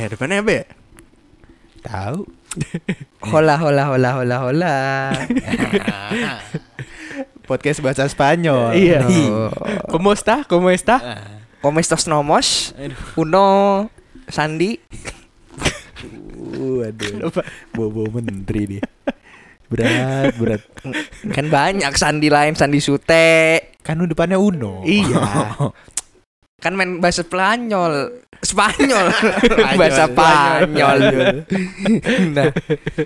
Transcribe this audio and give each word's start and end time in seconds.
ya 0.00 0.08
depannya 0.08 0.40
apa 0.40 0.52
ya? 0.52 0.64
Tahu. 1.84 2.20
Hola 3.30 3.60
hola 3.60 3.84
hola 3.92 4.10
hola 4.16 4.36
hola. 4.42 4.76
Podcast 7.48 7.84
bahasa 7.84 8.08
Spanyol. 8.08 8.72
Iya. 8.74 9.04
Como 9.92 10.10
está? 10.16 10.42
Como 10.48 10.72
está? 10.72 11.20
Como 11.60 11.78
estos 11.78 12.08
nomos? 12.08 12.72
Uno 13.14 13.86
Sandi. 14.30 14.80
Waduh. 16.56 17.28
Bobo 17.76 18.08
menteri 18.08 18.78
dia. 18.78 18.84
Berat, 19.70 20.34
berat. 20.40 20.62
Kan 21.30 21.46
banyak 21.52 21.92
Sandi 21.94 22.32
lain, 22.32 22.56
Sandi 22.58 22.80
Sute. 22.82 23.76
Kan 23.84 24.02
depannya 24.06 24.40
Uno. 24.40 24.82
Iya. 24.82 25.54
Kan 26.62 26.76
main 26.76 27.00
bahasa 27.00 27.24
Spanyol. 27.24 28.24
Spanyol. 28.40 29.06
bahasa 29.80 30.08
Spanyol. 30.08 30.98
nah. 32.36 32.46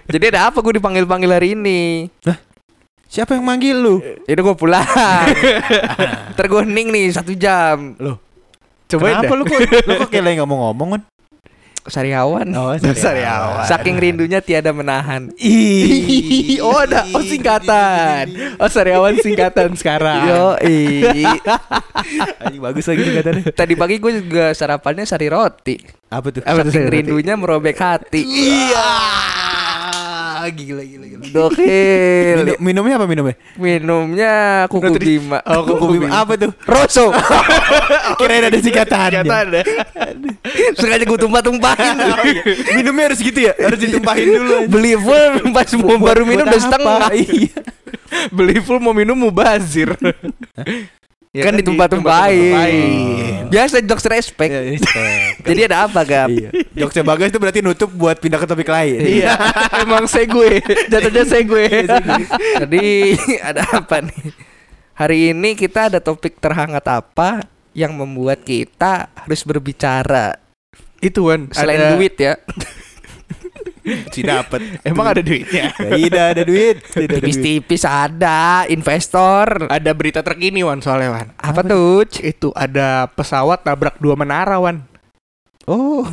Jadi 0.06 0.24
ada 0.30 0.50
apa 0.50 0.58
gue 0.62 0.78
dipanggil-panggil 0.78 1.30
hari 1.30 1.48
ini? 1.58 2.06
Siapa 3.10 3.38
yang 3.38 3.46
manggil 3.46 3.78
lu? 3.78 4.02
Itu 4.26 4.40
gue 4.42 4.56
pulang. 4.58 4.82
Ntar 6.34 6.46
nih 6.70 7.14
satu 7.14 7.34
jam. 7.34 7.98
Loh, 7.98 8.18
Coba 8.90 9.10
kenapa 9.10 9.32
lu 9.34 9.44
kok 9.46 9.58
lu 9.58 9.92
kok 9.98 10.08
kayak 10.10 10.24
lagi 10.24 10.36
ngomong-ngomong 10.42 10.88
kan? 10.98 11.02
Sariawan. 11.84 12.48
Oh, 12.56 12.72
Sariawan. 13.04 13.68
Saking 13.68 14.00
rindunya 14.00 14.40
tiada 14.40 14.72
menahan. 14.72 15.28
Ih. 15.36 16.56
oh 16.64 16.80
ada, 16.80 17.04
oh 17.12 17.20
singkatan. 17.20 18.56
Oh 18.56 18.68
sariawan 18.72 19.20
singkatan 19.20 19.76
sekarang. 19.76 20.24
Yo, 20.24 20.44
Anjing 22.44 22.62
bagus 22.64 22.88
lagi 22.88 23.02
katanya. 23.04 23.42
Tadi 23.52 23.74
pagi 23.76 24.00
gue 24.00 24.12
juga 24.24 24.56
sarapannya 24.56 25.04
sari 25.04 25.28
roti. 25.28 25.76
Apa 26.08 26.32
tuh? 26.32 26.42
Apa 26.42 26.64
tuh, 26.64 26.72
Saking 26.72 26.88
rindunya 26.88 27.36
merobek 27.36 27.76
hati. 27.76 28.24
Iya. 28.24 28.88
Gila 30.50 30.82
gila 30.84 31.04
gila. 31.08 31.24
Dokil. 31.30 32.36
Minum, 32.36 32.56
minumnya 32.60 32.94
apa 33.00 33.06
minumnya? 33.08 33.36
Minumnya 33.56 34.32
kuku 34.68 34.84
Nutri- 34.90 35.06
bima. 35.16 35.38
Oh, 35.46 35.62
kuku 35.64 35.84
bima. 35.96 36.08
Apa 36.12 36.36
tuh? 36.36 36.50
Rosso. 36.66 37.08
Kirain 38.20 38.44
ada 38.44 38.58
singkatannya. 38.58 39.22
Singkatan. 39.24 39.56
Sengaja 40.76 41.04
gue 41.04 41.18
tumpah-tumpahin. 41.18 41.96
Minumnya 42.78 43.04
harus 43.12 43.20
gitu 43.22 43.38
ya? 43.38 43.52
Harus 43.56 43.78
ditumpahin 43.80 44.28
dulu. 44.36 44.56
Beli 44.68 44.92
full 44.98 45.54
pas 45.54 45.68
mau 45.78 45.96
baru 45.98 46.22
minum 46.26 46.44
udah 46.44 46.60
setengah. 46.60 47.08
Iya. 47.14 47.56
Beli 48.30 48.58
full 48.60 48.80
mau 48.80 48.92
minum 48.92 49.16
mubazir. 49.16 49.94
Ya 51.34 51.42
kan 51.42 51.58
ditumpah-tumpahin. 51.58 52.30
ditumpah-tumpahin. 52.30 53.50
Biasa 53.50 53.82
jokes 53.82 54.06
respect. 54.06 54.54
Iya, 54.54 54.60
respect. 54.70 55.42
Jadi 55.50 55.60
ada 55.66 55.76
apa, 55.82 56.00
Gap? 56.00 56.28
Iya. 56.30 56.50
Jokesnya 56.72 57.02
bagus 57.02 57.26
itu 57.26 57.38
berarti 57.38 57.58
nutup 57.58 57.90
buat 57.90 58.16
pindah 58.16 58.38
ke 58.38 58.46
topik 58.46 58.70
lain. 58.70 59.02
Iya, 59.02 59.34
emang 59.82 60.06
segue. 60.06 60.62
Jatuhnya 60.86 61.26
segue. 61.26 61.66
Jadi 62.62 62.86
ada 63.42 63.66
apa 63.66 63.98
nih? 63.98 64.30
Hari 64.94 65.34
ini 65.34 65.58
kita 65.58 65.90
ada 65.90 65.98
topik 65.98 66.38
terhangat 66.38 66.86
apa 66.86 67.42
yang 67.74 67.90
membuat 67.90 68.46
kita 68.46 69.10
harus 69.12 69.42
berbicara 69.42 70.38
Itu 71.02 71.26
kan 71.26 71.50
selain 71.50 71.82
ada- 71.82 71.98
duit 71.98 72.14
ya. 72.14 72.38
Si 73.84 74.24
dapat. 74.24 74.80
Emang 74.80 75.12
ada 75.12 75.20
duitnya. 75.20 75.76
Tidak 75.76 76.24
ada 76.36 76.42
duit. 76.42 76.80
Tidak 76.80 77.04
ada 77.04 77.20
duit. 77.20 77.32
Tipis-tipis 77.36 77.82
ada 77.84 78.64
investor. 78.72 79.68
Ada 79.68 79.92
berita 79.92 80.24
terkini 80.24 80.64
Wan 80.64 80.80
soalnya 80.80 81.12
Wan. 81.12 81.28
Apa 81.36 81.60
tuh? 81.60 82.08
Itu 82.24 82.48
ada 82.56 83.12
pesawat 83.12 83.68
nabrak 83.68 84.00
dua 84.00 84.16
menara 84.16 84.56
Wan. 84.56 84.80
Oh. 85.64 86.04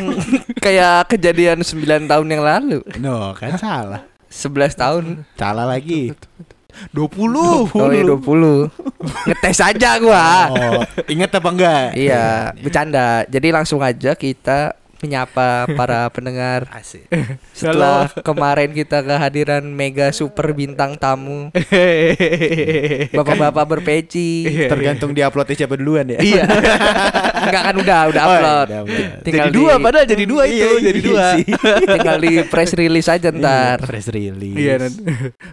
Kayak 0.64 1.12
kejadian 1.12 1.60
9 1.60 2.08
tahun 2.08 2.26
yang 2.28 2.42
lalu. 2.44 2.80
No, 2.96 3.36
kan 3.36 3.60
salah. 3.60 4.08
11 4.32 4.80
tahun. 4.80 5.04
Salah 5.36 5.68
lagi. 5.68 6.16
20. 6.90 7.14
Oh 7.70 7.90
iya 7.94 8.02
20. 8.02 9.30
Ngetes 9.30 9.58
aja 9.62 9.90
gua. 10.02 10.50
Oh, 10.50 10.82
ingat 11.06 11.30
apa 11.38 11.48
enggak? 11.54 11.86
Iya, 11.94 12.50
bercanda. 12.58 13.22
Jadi 13.30 13.48
langsung 13.54 13.78
aja 13.78 14.18
kita 14.18 14.74
menyapa 15.04 15.48
para 15.70 16.08
pendengar 16.08 16.64
Asik. 16.72 17.04
setelah 17.52 18.08
kemarin 18.16 18.70
kita 18.70 19.00
kehadiran 19.00 19.60
mega 19.62 20.08
super 20.10 20.50
bintang 20.50 20.96
tamu 20.96 21.52
bapak-bapak 23.14 23.64
berpeci. 23.68 24.44
Tergantung 24.66 25.12
di 25.12 25.20
uploadnya 25.20 25.56
siapa 25.56 25.74
duluan 25.74 26.08
ya. 26.08 26.18
Iya. 26.18 26.44
Enggak 27.44 27.62
kan 27.62 27.74
udah 27.76 28.00
udah 28.08 28.22
Oh, 28.24 28.30
upload. 28.30 28.66
iya, 28.66 28.80
udah, 28.80 28.80
udah. 28.82 29.08
Tinggal 29.20 29.46
jadi 29.46 29.54
dua 29.54 29.72
di- 29.72 29.82
padahal 29.82 30.06
jadi 30.06 30.24
dua 30.24 30.42
itu, 30.46 30.56
Iya, 30.56 30.68
jadi 30.82 30.98
iya 30.98 31.06
dua. 31.06 31.26
sih. 31.30 31.44
tinggal 31.94 32.16
di 32.18 32.32
press 32.44 32.70
release 32.72 33.08
aja 33.08 33.28
ntar. 33.30 33.76
Iya, 33.76 33.86
press 33.86 34.06
release. 34.08 34.56
Iya 34.56 34.74
nanti. 34.78 35.00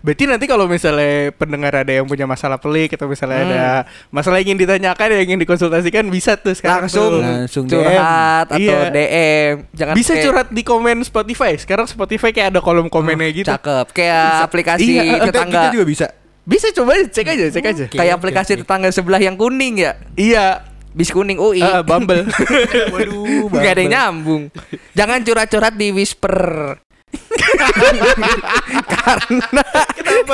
Berarti 0.02 0.24
nanti 0.26 0.46
kalau 0.46 0.66
misalnya 0.66 1.12
pendengar 1.34 1.74
ada 1.76 1.92
yang 1.92 2.06
punya 2.06 2.26
masalah 2.26 2.58
pelik 2.58 2.96
atau 2.96 3.06
misalnya 3.06 3.40
Hmm. 3.42 3.50
ada 3.50 3.64
masalah 4.10 4.38
yang 4.38 4.54
ingin 4.54 4.60
ditanyakan 4.62 5.08
yang 5.10 5.24
ingin 5.26 5.40
dikonsultasikan 5.42 6.06
bisa 6.08 6.36
tuh 6.36 6.54
sekarang 6.54 6.86
Langsung 6.86 7.10
tuh. 7.10 7.22
Langsung 7.22 7.64
curhat 7.66 8.46
atau 8.48 8.60
Iya. 8.60 8.80
DM. 8.90 9.41
Jangan 9.72 9.94
bisa 9.94 10.12
kayak- 10.12 10.24
curhat 10.24 10.48
di 10.50 10.62
komen 10.62 10.98
Spotify. 11.02 11.52
Sekarang 11.56 11.86
Spotify 11.86 12.30
kayak 12.30 12.48
ada 12.50 12.60
kolom 12.60 12.88
komennya 12.88 13.30
gitu. 13.32 13.48
Cakep. 13.48 13.88
Kayak 13.92 14.46
aplikasi 14.46 14.88
Iya, 14.88 15.24
tetangga. 15.24 15.62
kita 15.62 15.74
juga 15.74 15.86
bisa. 15.86 16.06
Bisa 16.42 16.68
coba 16.72 16.98
cek 16.98 17.28
aja, 17.28 17.46
cek 17.48 17.66
aja. 17.66 17.84
Kayak 17.88 18.14
aplikasi 18.18 18.52
tetangga 18.58 18.90
sebelah 18.90 19.20
yang 19.20 19.36
kuning 19.36 19.78
ya. 19.80 19.94
Iya, 20.14 20.66
Bis 20.92 21.08
kuning 21.08 21.38
UI. 21.38 21.62
ah, 21.62 21.80
Bumble. 21.82 22.28
Waduh, 22.94 23.48
Gak 23.50 23.72
ada 23.72 23.82
yang 23.82 23.94
nyambung. 23.94 24.52
Jangan 24.92 25.22
curhat-curhat 25.22 25.74
di 25.74 25.88
whisper. 25.90 26.76
Karena 28.92 29.64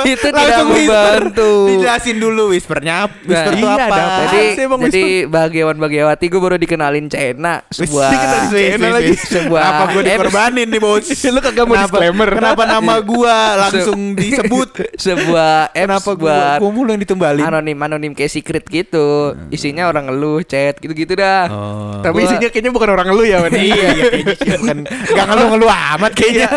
itu 0.04 0.26
tidak 0.28 0.44
Langsung 0.44 0.68
whisper. 0.70 1.20
membantu. 1.22 1.50
Dijelasin 1.68 2.16
dulu 2.18 2.42
whispernya. 2.52 2.96
Whisper 3.22 3.52
Nah, 3.52 3.58
itu 3.58 3.66
iya, 3.66 3.86
apa? 3.88 3.98
Jadi, 4.24 4.44
jadi 4.88 5.04
bahagiawan 5.26 5.76
bahagiawati 5.76 6.24
gue 6.28 6.40
baru 6.40 6.56
dikenalin 6.56 7.06
Cena 7.08 7.62
sebuah 7.68 8.08
Cena 8.50 8.88
lagi. 8.92 9.14
sebuah 9.16 9.62
Apa 9.62 9.82
gue 9.92 10.02
dikorbanin 10.04 10.66
nih 10.68 10.80
bos? 10.80 11.06
Lu 11.34 11.40
kagak 11.40 11.64
mau 11.64 11.74
Kenapa- 11.76 11.98
disclaimer. 11.98 12.28
Kenapa 12.30 12.62
nama 12.64 12.94
gua 13.10 13.36
langsung 13.58 14.14
disebut? 14.14 14.68
sebuah 15.06 15.70
apps 15.72 15.86
Kenapa 15.88 16.10
gua, 16.14 16.34
buat 16.34 16.58
gua 16.60 16.70
mulu 16.72 16.88
yang 16.92 17.02
ditumbalin? 17.02 17.44
anonim 17.44 17.78
anonim 17.78 18.12
kayak 18.12 18.32
secret 18.32 18.64
gitu. 18.66 19.36
Isinya 19.48 19.86
orang 19.86 20.08
ngeluh, 20.08 20.42
chat 20.42 20.76
gitu-gitu 20.78 21.14
dah. 21.14 21.46
Oh. 21.48 22.00
Tapi 22.00 22.24
isinya 22.24 22.48
kayaknya 22.48 22.72
bukan 22.72 22.88
orang 22.90 23.08
lu 23.12 23.22
ya, 23.22 23.44
iya, 23.52 23.88
iya 23.94 24.04
kayaknya 24.10 24.56
bukan 24.58 24.78
Gak 24.88 25.26
ngeluh-ngeluh 25.28 25.70
amat 25.96 26.12
kayaknya 26.14 26.48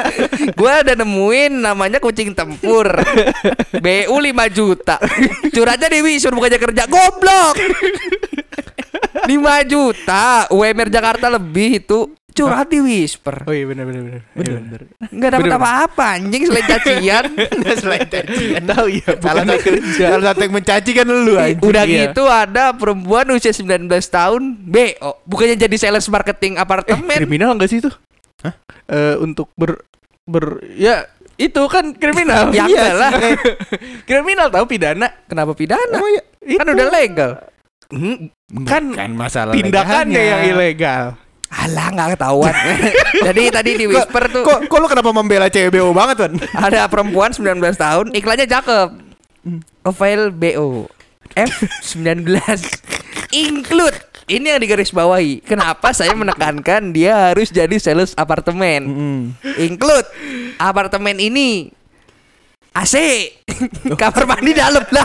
gue 0.47 0.71
ada 0.71 0.93
nemuin 0.93 1.61
namanya 1.61 1.97
kucing 1.97 2.31
tempur. 2.31 2.87
BU 3.75 4.15
5 4.15 4.25
juta. 4.49 4.95
Curhatnya 5.47 5.87
Dewi 5.87 6.17
suruh 6.17 6.35
bukannya 6.35 6.57
kerja. 6.57 6.83
Goblok! 6.85 7.55
5 9.21 9.27
juta. 9.65 10.23
UMR 10.49 10.89
Jakarta 10.89 11.27
lebih 11.27 11.79
itu. 11.79 11.99
Curhat 12.31 12.71
di 12.71 12.79
whisper. 12.79 13.43
Oh 13.43 13.51
iya 13.51 13.67
benar 13.67 13.83
benar 13.83 14.01
benar. 14.07 14.21
Iya, 14.39 14.55
benar. 14.55 14.81
nggak 15.03 15.31
dapat 15.35 15.45
Bener. 15.45 15.59
apa-apa 15.59 16.05
anjing 16.15 16.43
selain 16.47 16.63
cacian. 16.65 17.25
Selain 17.83 18.07
cacian. 18.07 18.61
Tahu 18.63 18.87
ya, 18.87 19.09
Salah 19.19 19.43
bukan 19.43 19.59
satu, 19.59 19.69
salah 19.91 20.21
satu 20.23 20.39
yang 20.39 20.53
mencaci 20.55 20.91
kan 20.95 21.05
lu 21.05 21.35
anjing. 21.35 21.59
udah 21.59 21.83
Iya. 21.83 21.95
gitu 22.07 22.23
ada 22.23 22.71
perempuan 22.71 23.27
usia 23.35 23.51
19 23.51 23.83
tahun 24.07 24.41
BO 24.63 25.11
bukannya 25.27 25.59
jadi 25.59 25.75
sales 25.75 26.07
marketing 26.07 26.55
Eh, 26.55 26.63
apartemen 26.63 27.17
kriminal 27.19 27.51
enggak 27.51 27.67
sih 27.67 27.83
itu? 27.83 27.91
Hah? 28.47 28.55
Eh, 28.87 29.15
untuk 29.19 29.51
ber 29.59 29.83
ber 30.23 30.45
ya 30.71 31.05
itu 31.35 31.61
kan 31.65 31.93
kriminal. 31.93 32.49
Ya 32.53 32.65
Iya 32.65 32.87
lah. 32.93 33.11
kriminal 34.09 34.47
tahu 34.47 34.65
pidana. 34.67 35.09
kenapa 35.25 35.51
pidana 35.51 35.95
Oh 35.95 36.07
iya 36.07 36.21
kan 36.57 36.67
udah 36.67 36.87
legal 36.89 37.31
Hmm, 37.91 38.31
kan 38.63 38.87
Bukan 38.87 39.11
masalah 39.13 39.51
tindakannya 39.51 40.15
legalnya. 40.15 40.23
yang 40.23 40.41
ilegal. 40.49 41.03
Alah 41.51 41.87
nggak 41.91 42.09
ketahuan 42.15 42.55
Jadi 43.27 43.43
tadi 43.51 43.71
di 43.75 43.85
whisper 43.85 44.23
tuh 44.31 44.47
Kok, 44.47 44.71
kok 44.71 44.77
lu 44.79 44.87
kenapa 44.87 45.11
membela 45.11 45.51
cewek 45.51 45.67
BO 45.69 45.91
banget 45.91 46.23
Wan? 46.23 46.39
Ada 46.55 46.87
perempuan 46.87 47.35
19 47.35 47.59
tahun 47.75 48.15
Iklannya 48.15 48.47
cakep 48.47 48.87
Profile 49.83 50.31
BO 50.31 50.87
F19 51.35 52.31
Include 53.33 53.99
Ini 54.31 54.47
yang 54.47 54.61
digaris 54.61 54.89
bawahi 54.89 55.43
Kenapa 55.43 55.91
saya 55.91 56.15
menekankan 56.15 56.89
Dia 56.89 57.29
harus 57.29 57.51
jadi 57.51 57.75
sales 57.75 58.15
apartemen? 58.15 58.79
Include 59.57 60.07
Apartemen 60.55 61.17
ini. 61.17 61.67
AC 62.71 62.95
Kamar 63.93 64.23
mandi 64.25 64.55
dalam 64.55 64.79
lah. 64.87 65.03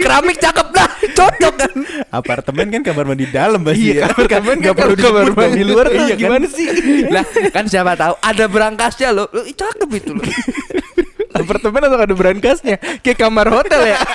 Keramik 0.00 0.40
cakep 0.40 0.68
lah. 0.72 0.88
Cocok 1.12 1.54
kan? 1.54 1.72
Apartemen 2.08 2.66
kan 2.70 2.80
kamar 2.82 3.04
mandi 3.04 3.28
dalam 3.28 3.60
pasti 3.60 3.92
Iya, 3.92 4.08
ya. 4.08 4.24
kamar 4.24 4.56
Nggak 4.56 4.72
perlu 4.74 4.96
kamar 4.96 5.24
mandi 5.30 5.62
luar 5.62 5.92
Iya 5.92 6.08
kan? 6.08 6.16
gimana 6.16 6.46
sih? 6.48 6.64
Lah 7.12 7.22
kan 7.52 7.68
siapa 7.68 7.92
tahu 7.92 8.16
Ada 8.18 8.48
berangkasnya 8.48 9.12
loh. 9.12 9.28
Loh, 9.28 9.44
Cakep 9.44 9.90
itu 9.92 10.10
loh 10.10 10.24
apartemen 11.34 11.82
atau 11.82 11.98
ada 11.98 12.14
brankasnya 12.14 12.76
kayak 13.02 13.18
kamar 13.18 13.50
hotel 13.50 13.82
ya 13.84 13.98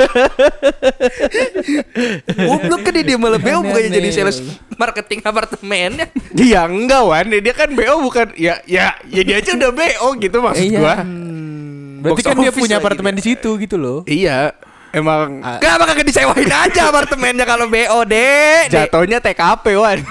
Goblok 2.39 2.81
kan 2.87 2.93
dia 2.95 3.17
malah 3.19 3.39
BO 3.39 3.59
bukannya 3.63 3.91
jadi 3.91 4.09
sales 4.11 4.39
marketing 4.75 5.19
apartemennya. 5.23 6.07
Iya 6.31 6.65
enggak 6.65 7.01
Wan 7.03 7.27
Dia 7.29 7.53
kan 7.53 7.69
BO 7.73 7.99
bukan 7.99 8.31
Ya 8.35 8.63
ya 8.63 8.95
ya 9.07 9.21
dia 9.23 9.35
aja 9.43 9.51
udah 9.55 9.71
BO 9.75 10.07
gitu 10.17 10.37
maksud 10.39 10.63
Iya. 10.63 10.79
gua 10.79 10.95
Berarti 11.99 12.21
Box 12.23 12.31
kan 12.31 12.37
dia 12.39 12.51
punya 12.55 12.75
apartemen 12.79 13.11
di 13.11 13.23
situ 13.23 13.59
gitu 13.59 13.75
loh. 13.75 14.07
Iya 14.07 14.55
Emang 14.89 15.43
Kenapa 15.59 15.83
kagak 15.85 16.07
disewain 16.07 16.49
aja 16.49 16.89
apartemennya 16.89 17.45
kalau 17.45 17.69
BO, 17.69 17.99
Dek? 18.07 18.73
Dek. 18.73 18.89
jatuhnya 18.89 19.21
TKP 19.21 19.65
Wan 19.77 19.99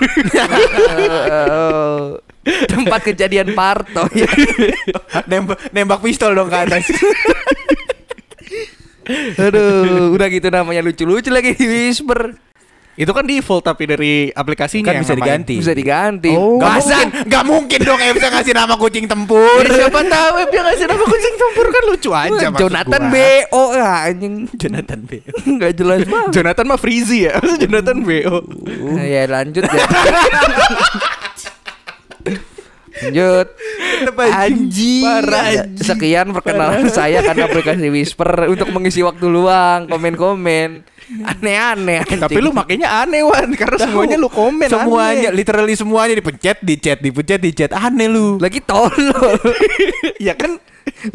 Oh, 1.48 2.20
tempat 2.72 3.00
kejadian 3.04 3.52
Parto 3.52 4.08
ya. 4.12 4.28
nembak 5.30 5.58
nembak 5.70 6.00
pistol 6.00 6.34
dong 6.34 6.48
ke 6.48 6.58
atas. 6.58 6.84
Aduh, 9.40 10.12
udah 10.12 10.28
gitu 10.28 10.52
namanya 10.52 10.84
lucu-lucu 10.84 11.32
lagi 11.32 11.56
di 11.56 11.64
Whisper. 11.64 12.36
Itu 12.98 13.14
kan 13.14 13.22
default 13.22 13.62
tapi 13.62 13.86
dari 13.86 14.26
aplikasinya 14.26 14.90
Kan 14.90 14.98
yang 14.98 15.04
bisa 15.06 15.14
namain. 15.14 15.22
diganti. 15.22 15.54
Bisa 15.62 15.70
diganti. 15.70 16.34
Oh. 16.34 16.58
Gak 16.58 16.82
Masa 16.82 16.98
mungkin, 16.98 17.30
gak 17.30 17.44
mungkin 17.46 17.80
dong 17.86 18.00
Em 18.02 18.10
bisa 18.10 18.26
ngasih 18.26 18.54
nama 18.58 18.74
kucing 18.74 19.06
tempur. 19.06 19.62
Ya, 19.62 19.86
siapa 19.86 20.02
tahu 20.02 20.28
Web 20.34 20.50
yang 20.50 20.66
ngasih 20.66 20.86
nama 20.90 21.04
kucing 21.06 21.34
tempur 21.38 21.66
kan 21.70 21.82
lucu 21.86 22.10
aja 22.10 22.46
Jonathan. 22.50 23.02
BO 23.06 23.64
ya 23.70 23.90
anjing. 24.02 24.34
Jonathan 24.50 25.00
B. 25.06 25.22
Enggak 25.46 25.72
jelas 25.78 26.00
banget. 26.10 26.30
Jonathan 26.34 26.66
mah 26.66 26.78
Freezy 26.82 27.30
ya 27.30 27.38
Jonathan 27.38 28.02
BO 28.02 28.36
Nah, 28.98 29.06
ya 29.06 29.22
lanjut 29.30 29.62
ya. 29.62 29.86
Lanjut. 33.00 33.46
Anjing. 34.16 35.04
Ya, 35.24 35.62
Sekian 35.76 36.30
perkenalan 36.30 36.86
saya 36.88 37.20
kan 37.20 37.34
aplikasi 37.34 37.88
Whisper 37.88 38.46
untuk 38.46 38.70
mengisi 38.70 39.00
waktu 39.00 39.26
luang, 39.26 39.86
komen-komen. 39.86 40.82
Aneh-aneh. 41.08 42.04
Tapi 42.04 42.36
lu 42.36 42.52
makanya 42.52 43.00
aneh 43.00 43.24
Wan 43.24 43.48
Karena 43.56 43.80
semuanya 43.80 44.20
lu 44.20 44.28
komen 44.28 44.68
Semuanya, 44.68 45.32
aneh. 45.32 45.40
literally 45.40 45.72
semuanya 45.72 46.12
dipencet, 46.12 46.60
dicet, 46.60 46.98
dipencet, 47.00 47.40
dicet. 47.40 47.70
Aneh 47.72 48.06
lu. 48.06 48.36
lagi 48.36 48.60
tolol. 48.60 49.40
Ya 50.20 50.36
kan 50.36 50.60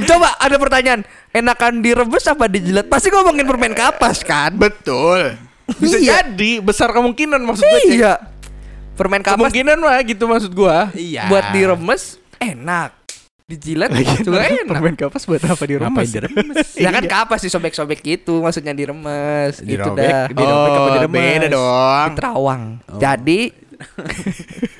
Coba 0.05 0.37
ada 0.37 0.55
pertanyaan, 0.55 1.01
enakan 1.29 1.81
direbus 1.81 2.25
apa 2.25 2.45
dijilat? 2.47 2.87
Pasti 2.87 3.09
ngomongin 3.09 3.43
permen 3.43 3.73
kapas 3.73 4.21
kan? 4.21 4.53
Betul 4.53 5.35
Bisa 5.75 5.97
Iya. 5.97 6.21
jadi 6.23 6.61
Besar 6.61 6.89
kemungkinan 6.89 7.41
maksud 7.41 7.61
gue 7.61 7.81
Cek. 7.89 8.32
Iya. 8.93 8.95
Permen 8.95 9.21
kapas 9.21 9.37
Kemungkinan 9.41 9.77
mah 9.79 9.97
gitu 9.99 10.23
maksud 10.25 10.51
gua 10.51 10.93
Iya. 10.93 11.25
buat 11.25 11.49
diremes 11.49 12.21
enak. 12.37 12.93
Dijilat 13.43 13.89
juga 14.21 14.45
enak. 14.45 14.69
Permen 14.69 14.95
kapas 14.95 15.25
buat 15.25 15.41
apa 15.41 15.63
di 15.65 15.73
rumah? 15.75 15.89
Ngapain 15.89 16.07
diremes? 16.07 16.77
Ya 16.77 16.89
kan 16.89 17.03
kapas 17.03 17.41
disobek-sobek 17.41 17.99
gitu, 17.99 18.39
maksudnya 18.39 18.71
diremes. 18.71 19.59
Gitu 19.59 19.81
dah. 19.83 20.29
Dirobek, 20.29 20.37
dirobek 20.37 20.71
apa 20.71 20.79
Oh, 20.79 20.93
diremes? 20.95 21.17
beda 21.17 21.47
dong. 21.49 22.05
Di 22.05 22.15
terawang. 22.15 22.63
Jadi 22.95 23.39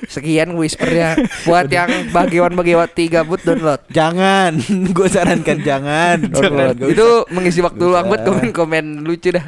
sekian 0.08 0.54
whispernya 0.54 1.12
buat 1.44 1.68
yang 1.68 1.90
bagiwan-bagiwati 2.08 3.10
gabut 3.10 3.42
download. 3.42 3.82
Jangan, 3.90 4.56
gue 4.96 5.08
sarankan 5.08 5.58
jangan. 5.60 6.16
Download. 6.24 6.76
Gak 6.78 6.88
Itu 6.88 7.08
mengisi 7.28 7.60
waktu 7.60 7.82
luang 7.82 8.06
buat 8.06 8.22
komen-komen 8.22 9.02
lucu 9.02 9.28
dah. 9.28 9.44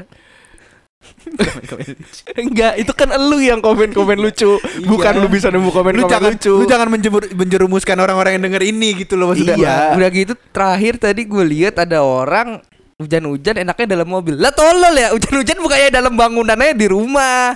Enggak, 2.36 2.72
itu 2.78 2.92
kan 2.92 3.08
elu 3.10 3.38
yang 3.40 3.60
komen-komen 3.60 4.18
lucu. 4.18 4.58
Bukan 4.84 5.12
lu 5.18 5.26
bisa 5.26 5.48
nemu 5.48 5.68
Lu 5.68 5.74
komen-komen 5.74 6.10
jangan, 6.10 6.30
lucu. 6.34 6.52
lu 6.54 6.64
jangan 6.64 6.88
menjemur- 6.88 7.32
menjerumuskan 7.32 7.96
orang-orang 7.98 8.38
yang 8.38 8.44
denger 8.46 8.62
ini 8.64 8.88
gitu 9.02 9.14
loh 9.14 9.32
maksudnya. 9.32 9.56
Iya. 9.56 9.76
Udah 9.94 10.08
gitu 10.10 10.32
terakhir 10.50 10.98
tadi 10.98 11.24
gue 11.24 11.44
lihat 11.44 11.78
ada 11.78 12.00
orang 12.00 12.60
hujan-hujan 12.96 13.60
enaknya 13.60 13.86
dalam 13.92 14.08
mobil. 14.08 14.36
Lah 14.36 14.52
tolol 14.52 14.94
ya, 14.94 15.12
hujan-hujan 15.12 15.58
bukannya 15.58 15.88
dalam 15.90 16.14
bangunannya 16.14 16.72
di 16.72 16.86
rumah 16.88 17.52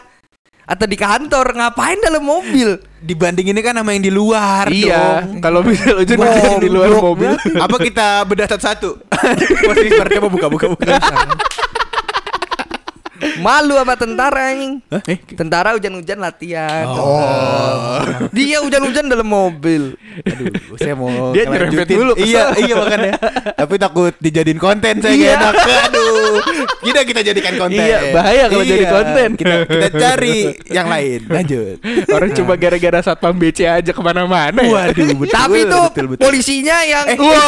atau 0.70 0.86
di 0.86 0.94
kantor, 0.94 1.58
ngapain 1.58 1.98
dalam 1.98 2.22
mobil? 2.22 2.78
Dibanding 3.02 3.50
ini 3.50 3.58
kan 3.58 3.74
sama 3.74 3.90
yang 3.90 4.06
di 4.06 4.12
luar 4.12 4.70
Iya, 4.70 5.24
dong. 5.26 5.42
kalau 5.42 5.66
bisa 5.66 5.98
hujan 5.98 6.20
hujan 6.20 6.62
di 6.62 6.70
luar 6.70 6.94
mobil. 6.94 7.34
Apa 7.56 7.76
kita 7.80 8.22
bedah 8.22 8.46
satu-satu? 8.46 9.02
Posisi 9.66 9.90
coba 9.98 10.28
buka 10.30 10.46
buka 10.46 10.66
buka. 10.70 10.94
Malu 13.40 13.74
sama 13.74 13.94
tentara 13.94 14.52
anjing. 14.52 14.72
Hah? 14.86 15.02
Eh? 15.04 15.18
Tentara 15.32 15.72
hujan-hujan 15.72 16.18
latihan. 16.18 16.84
Oh. 16.86 18.00
Dia 18.36 18.60
hujan-hujan 18.60 19.06
dalam 19.06 19.24
mobil. 19.24 19.96
Aduh, 20.20 20.52
saya 20.76 20.94
mau 20.94 21.08
Dia 21.34 21.44
nyerempet 21.44 21.86
dulu. 21.86 22.12
Iya, 22.14 22.52
iya 22.56 22.74
makanya. 22.74 23.12
Tapi 23.60 23.74
takut 23.76 24.12
dijadiin 24.16 24.56
konten 24.56 24.98
saya 24.98 25.12
Iya. 25.12 25.30
enak. 25.36 25.54
Aduh. 25.88 26.34
Kita 26.80 27.00
kita 27.02 27.20
jadikan 27.22 27.54
konten. 27.56 27.80
Iya, 27.80 27.98
bahaya 28.12 28.44
kalau 28.46 28.64
jadi 28.64 28.86
konten. 28.86 29.28
Kita, 29.34 29.54
kita 29.64 29.88
cari 29.92 30.36
yang 30.68 30.86
lain. 30.86 31.20
Lanjut. 31.26 31.76
Orang 32.08 32.30
cuma 32.32 32.54
gara-gara 32.54 33.00
satpam 33.00 33.34
BC 33.34 33.64
aja 33.64 33.90
ke 33.90 34.00
mana-mana. 34.00 34.60
ya. 34.60 34.70
Waduh, 34.70 35.08
betul. 35.16 35.30
Tapi 35.30 35.58
tuh 35.64 35.84
betul, 35.88 36.06
betul. 36.10 36.22
polisinya 36.22 36.78
yang 36.82 37.06
Wah, 37.16 37.38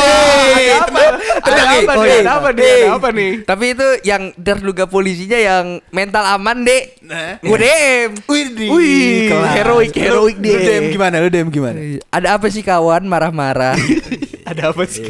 ada 0.53 0.75
apa? 0.79 1.03
Tenang, 1.43 1.67
Ada 1.67 1.75
eh. 1.75 1.83
apa 1.83 1.93
Oh, 1.93 2.03
nih? 2.03 2.09
iya. 2.09 2.21
Ada 2.23 2.33
apa 2.33 2.49
nih? 2.51 2.63
Eh. 2.63 2.81
Ada 2.83 2.93
apa 2.93 3.09
nih? 3.11 3.31
Tapi 3.43 3.65
itu 3.69 3.87
yang 4.03 4.23
terduga 4.35 4.85
polisinya 4.87 5.39
yang 5.39 5.67
mental 5.91 6.25
aman, 6.29 6.63
Dek. 6.63 7.03
Nah. 7.03 7.43
Gue 7.43 7.59
DM. 7.59 8.11
Wih, 8.25 8.45
Wih, 8.71 9.19
kelas. 9.29 9.53
heroik, 9.57 9.93
heroik 9.93 10.37
Lu- 10.39 10.45
dia. 10.45 10.55
Lu 10.55 10.61
DM 10.63 10.85
gimana? 10.91 11.15
Lu 11.19 11.29
DM 11.29 11.49
gimana? 11.49 11.79
Ada 12.09 12.39
apa 12.39 12.47
sih 12.47 12.63
kawan 12.63 13.03
marah-marah? 13.03 13.75
Ada 14.51 14.71
apa 14.71 14.85
sih? 14.85 15.09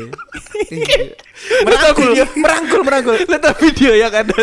Merangkul, 1.62 2.10
merangkul, 2.36 2.80
merangkul. 2.82 3.16
Lo 3.26 3.36
tau 3.36 3.54
video 3.58 3.92
yang 3.92 4.12
ada 4.14 4.34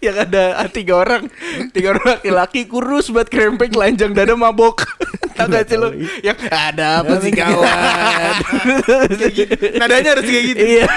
yang 0.00 0.16
ada 0.16 0.60
ah, 0.60 0.68
tiga 0.68 1.00
orang. 1.00 1.28
Tiga 1.72 1.96
orang 1.96 2.20
laki-laki 2.20 2.68
kurus 2.68 3.08
buat 3.08 3.28
krempeng 3.28 3.72
telanjang 3.72 4.12
dada 4.12 4.36
mabok. 4.36 4.84
Tau 5.36 5.52
gak 5.52 5.68
sih 5.68 5.76
lo 5.76 5.92
yang 6.24 6.38
ada 6.48 7.04
apa 7.04 7.20
sih 7.20 7.28
kawan? 7.28 7.68
Nadanya 9.76 10.16
harus 10.16 10.24
kayak 10.24 10.44
gitu. 10.48 10.64
iya. 10.64 10.88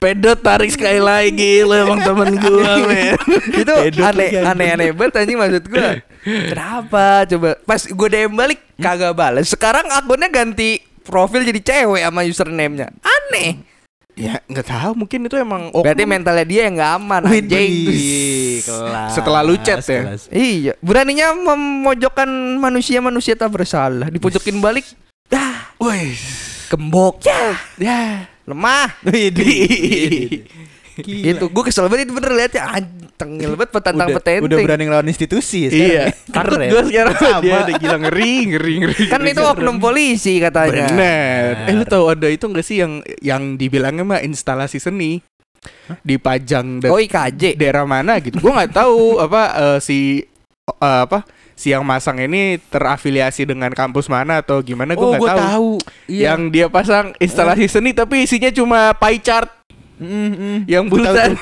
Pedot 0.00 0.40
tarik 0.40 0.72
sekali 0.72 1.04
lagi 1.04 1.60
lo 1.60 1.76
emang 1.76 2.00
temen 2.00 2.40
gua 2.40 2.80
men. 2.88 3.12
Itu 3.52 3.72
aneh 4.00 4.40
aneh 4.40 4.68
aneh 4.72 4.88
banget 4.96 5.20
anjing 5.20 5.36
maksud 5.36 5.68
gue 5.68 6.00
kenapa? 6.24 7.28
Coba 7.28 7.60
pas 7.68 7.84
gue 7.84 8.08
DM 8.08 8.32
balik 8.32 8.60
kagak 8.80 9.12
balas 9.12 9.52
sekarang 9.52 9.84
akunnya 9.92 10.32
ganti 10.32 10.80
profil 11.04 11.44
jadi 11.44 11.60
cewek 11.60 12.08
sama 12.08 12.24
username-nya. 12.24 12.88
Aneh 13.04 13.71
ya 14.12 14.44
nggak 14.44 14.66
tahu 14.68 14.92
mungkin 14.92 15.24
itu 15.24 15.36
emang 15.40 15.72
oknum. 15.72 15.84
berarti 15.88 16.04
mentalnya 16.04 16.46
dia 16.46 16.60
yang 16.68 16.74
nggak 16.76 16.92
aman 17.00 17.22
anjing. 17.32 17.72
Wih, 17.88 18.60
kelas. 18.60 19.10
Setelah 19.16 19.40
lu 19.40 19.56
chat 19.60 19.80
ya? 19.80 20.02
kelas. 20.04 20.22
iya 20.28 20.72
beraninya 20.84 21.32
memojokkan 21.32 22.28
manusia 22.60 23.00
manusia 23.00 23.32
tak 23.32 23.50
bersalah. 23.52 24.12
Dipojokin 24.12 24.60
balik 24.60 24.84
dah. 25.32 25.72
Wih, 25.80 26.16
gembok. 26.68 27.24
Ya. 27.24 27.56
Ya 27.80 28.02
lemah 28.42 28.90
Widih. 30.94 31.22
gitu 31.26 31.44
gue 31.48 31.62
kesel 31.64 31.86
banget 31.86 32.04
itu 32.04 32.12
bener 32.12 32.32
liatnya 32.32 32.62
tengil 33.14 33.54
banget 33.54 33.70
petantang 33.70 34.08
udah, 34.08 34.16
petenteng 34.18 34.44
udah 34.44 34.58
berani 34.60 34.82
ngelawan 34.84 35.06
institusi 35.06 35.58
ya 35.62 35.70
Iya, 35.70 36.02
takut 36.34 36.56
Keren. 36.56 36.68
gue 36.68 36.82
sekarang 36.86 37.14
Sama. 37.16 37.40
dia 37.40 37.56
udah 37.58 37.74
gila 37.76 37.96
ngeri, 38.02 38.32
ngeri, 38.46 38.74
ngeri. 38.78 39.04
kan 39.06 39.18
ngeri, 39.18 39.30
itu 39.30 39.42
oknum 39.42 39.76
polisi 39.78 40.34
katanya 40.36 40.86
Bener. 40.86 41.52
Eh 41.64 41.74
lu 41.74 41.84
tahu 41.84 42.04
ada 42.08 42.26
itu 42.26 42.44
enggak 42.44 42.62
sih 42.62 42.76
yang 42.78 42.92
yang 43.20 43.42
dibilangnya 43.54 44.02
mah 44.02 44.20
instalasi 44.20 44.76
seni 44.76 45.24
dipajang 46.00 46.78
da- 46.78 46.90
oh 46.90 46.98
IKJ 46.98 47.54
daerah 47.54 47.84
mana 47.84 48.18
gitu. 48.18 48.36
Gua 48.36 48.58
nggak 48.58 48.74
tahu 48.74 49.16
apa 49.18 49.42
eh, 49.54 49.78
si 49.78 49.98
eh, 50.66 51.00
apa 51.00 51.22
si 51.52 51.70
yang 51.70 51.84
masang 51.84 52.18
ini 52.18 52.58
terafiliasi 52.60 53.44
dengan 53.44 53.70
kampus 53.70 54.06
mana 54.06 54.40
atau 54.40 54.58
gimana 54.58 54.92
Oh, 54.92 54.98
gua 54.98 55.08
nggak 55.08 55.20
gue 55.20 55.28
tahu. 55.28 55.38
tahu. 55.38 55.70
Iya. 56.06 56.22
Yang 56.28 56.40
dia 56.50 56.66
pasang 56.66 57.06
instalasi 57.16 57.64
seni 57.66 57.90
tapi 57.92 58.24
isinya 58.24 58.50
cuma 58.50 58.90
pie 58.92 59.20
chart 59.20 59.46
Mm, 60.02 60.30
mm. 60.34 60.58
yang 60.66 60.84
buletan. 60.90 61.38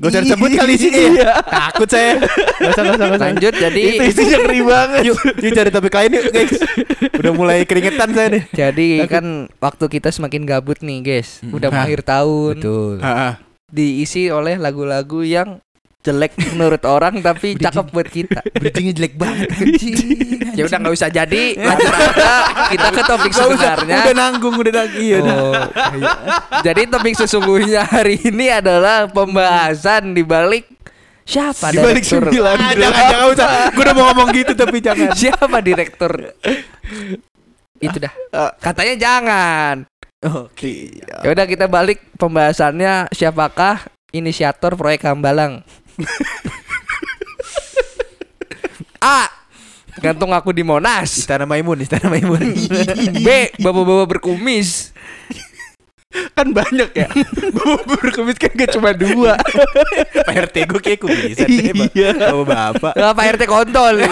Gak 0.00 0.08
usah 0.16 0.22
disebut 0.24 0.50
kali 0.56 0.74
sih 0.80 0.90
Iya. 0.90 1.44
Takut 1.44 1.88
saya. 1.88 2.16
Gak 2.24 2.70
usah, 2.72 2.82
gak 2.88 2.96
usah, 2.96 3.08
lanjut 3.20 3.52
jadi 3.52 3.80
itu 3.84 4.02
isinya 4.08 4.38
ngeri 4.48 4.60
banget. 4.64 5.02
Yuk, 5.12 5.18
yuk 5.44 5.52
cari 5.52 5.70
topik 5.70 5.92
lain 5.92 6.10
yuk 6.16 6.26
guys. 6.32 6.52
Udah 7.20 7.32
mulai 7.36 7.58
keringetan 7.68 8.08
saya 8.16 8.28
nih. 8.32 8.42
Jadi 8.56 8.88
kan 9.04 9.46
waktu 9.60 9.84
kita 9.92 10.08
semakin 10.08 10.48
gabut 10.48 10.80
nih 10.80 10.98
guys 11.04 11.44
Udah 11.52 11.68
mau 11.68 11.80
Ah, 11.80 11.86
akhir 11.88 12.00
tahun 12.04 12.54
Betul. 12.60 12.94
Ah, 13.00 13.08
ah. 13.08 13.32
Diisi 13.70 14.28
oleh 14.28 14.56
lagu-lagu 14.56 15.22
yang 15.22 15.60
jelek 16.00 16.32
menurut 16.50 16.80
orang 16.84 17.20
tapi 17.20 17.52
cakep 17.54 17.86
buat 17.86 18.08
kita 18.08 18.40
Bridgingnya 18.50 18.94
jelek 18.94 19.14
banget 19.14 19.52
anjing. 19.60 19.96
Ya 20.54 20.64
udah 20.64 20.78
nggak 20.80 20.94
usah 20.94 21.08
jadi 21.08 21.44
lanjut 21.60 21.92
aja 21.92 22.32
kita 22.68 22.88
ke 22.88 23.02
topik 23.04 23.32
sebenarnya 23.32 23.96
Udah 24.00 24.14
nanggung, 24.16 24.54
udah 24.54 24.72
nanggung. 24.74 24.96
Iya. 24.96 25.18
Oh, 25.20 25.52
iya. 25.92 26.10
Jadi 26.62 26.88
topik 26.88 27.14
sesungguhnya 27.14 27.84
hari 27.84 28.16
ini 28.18 28.48
adalah 28.48 29.06
pembahasan 29.06 30.10
di 30.10 30.22
balik 30.22 30.64
siapa 31.22 31.68
Di 31.68 31.78
balik 31.78 32.00
sembilan 32.02 32.56
Ah, 32.56 32.72
jangan, 32.72 33.02
jangan 33.06 33.26
usah. 33.30 33.46
Gue 33.70 33.82
udah 33.82 33.94
mau 33.94 34.04
ngomong 34.08 34.28
gitu 34.32 34.52
tapi 34.54 34.80
jangan. 34.80 35.12
siapa 35.12 35.60
direktur 35.60 36.32
itu 37.76 37.96
dah 37.96 38.12
Ah. 38.30 38.52
katanya 38.56 38.94
jangan 38.96 39.76
Oke. 40.22 41.00
Ya 41.00 41.28
udah 41.28 41.44
kita 41.44 41.64
balik 41.64 42.04
pembahasannya 42.16 43.08
siapakah 43.08 43.80
inisiator 44.10 44.76
proyek 44.76 45.04
Hambalang? 45.04 45.64
A. 49.00 49.28
Gantung 50.00 50.32
aku 50.32 50.52
di 50.52 50.64
Monas. 50.64 51.12
Istana 51.12 51.44
Maimun, 51.44 51.80
Istana 51.80 52.08
Maimun. 52.08 52.56
B. 53.20 53.28
Bawa-bawa 53.60 54.08
berkumis. 54.08 54.92
Kan 56.34 56.50
banyak 56.50 56.90
ya. 56.96 57.08
Berkumis 57.86 58.36
kan 58.40 58.50
gak 58.56 58.74
cuma 58.74 58.92
dua. 58.96 59.36
Pak 60.26 60.36
RT 60.50 60.56
gue 60.68 60.80
kayak 60.82 60.98
gue 61.04 61.10
bisa 61.12 61.44
deh, 61.46 61.72
Pak. 61.72 61.90
Iya. 61.94 62.10
Bapak 62.16 62.46
bapak. 62.48 62.92
Ah, 62.96 63.12
Pak 63.14 63.26
RT 63.36 63.42
kontol. 63.48 63.96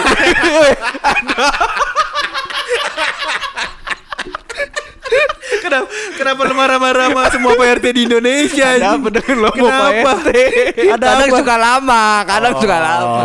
Kenapa 5.59 5.87
kenapa 6.13 6.41
lu 6.43 6.53
marah-marah 6.53 7.05
sama 7.09 7.21
semua 7.29 7.51
Pak 7.53 7.67
RT 7.75 7.85
di 7.91 8.01
Indonesia? 8.05 8.67
Ada 8.71 8.87
apa 8.95 9.07
dengan 9.09 9.37
logo 9.39 9.57
Kenapa? 9.57 9.85
Pak 9.99 10.15
RT? 10.21 10.29
Ada 10.95 11.05
kadang 11.05 11.29
apa? 11.29 11.37
suka 11.37 11.55
lama, 11.55 12.03
kadang 12.23 12.53
suka 12.57 12.77
lama. 12.77 13.21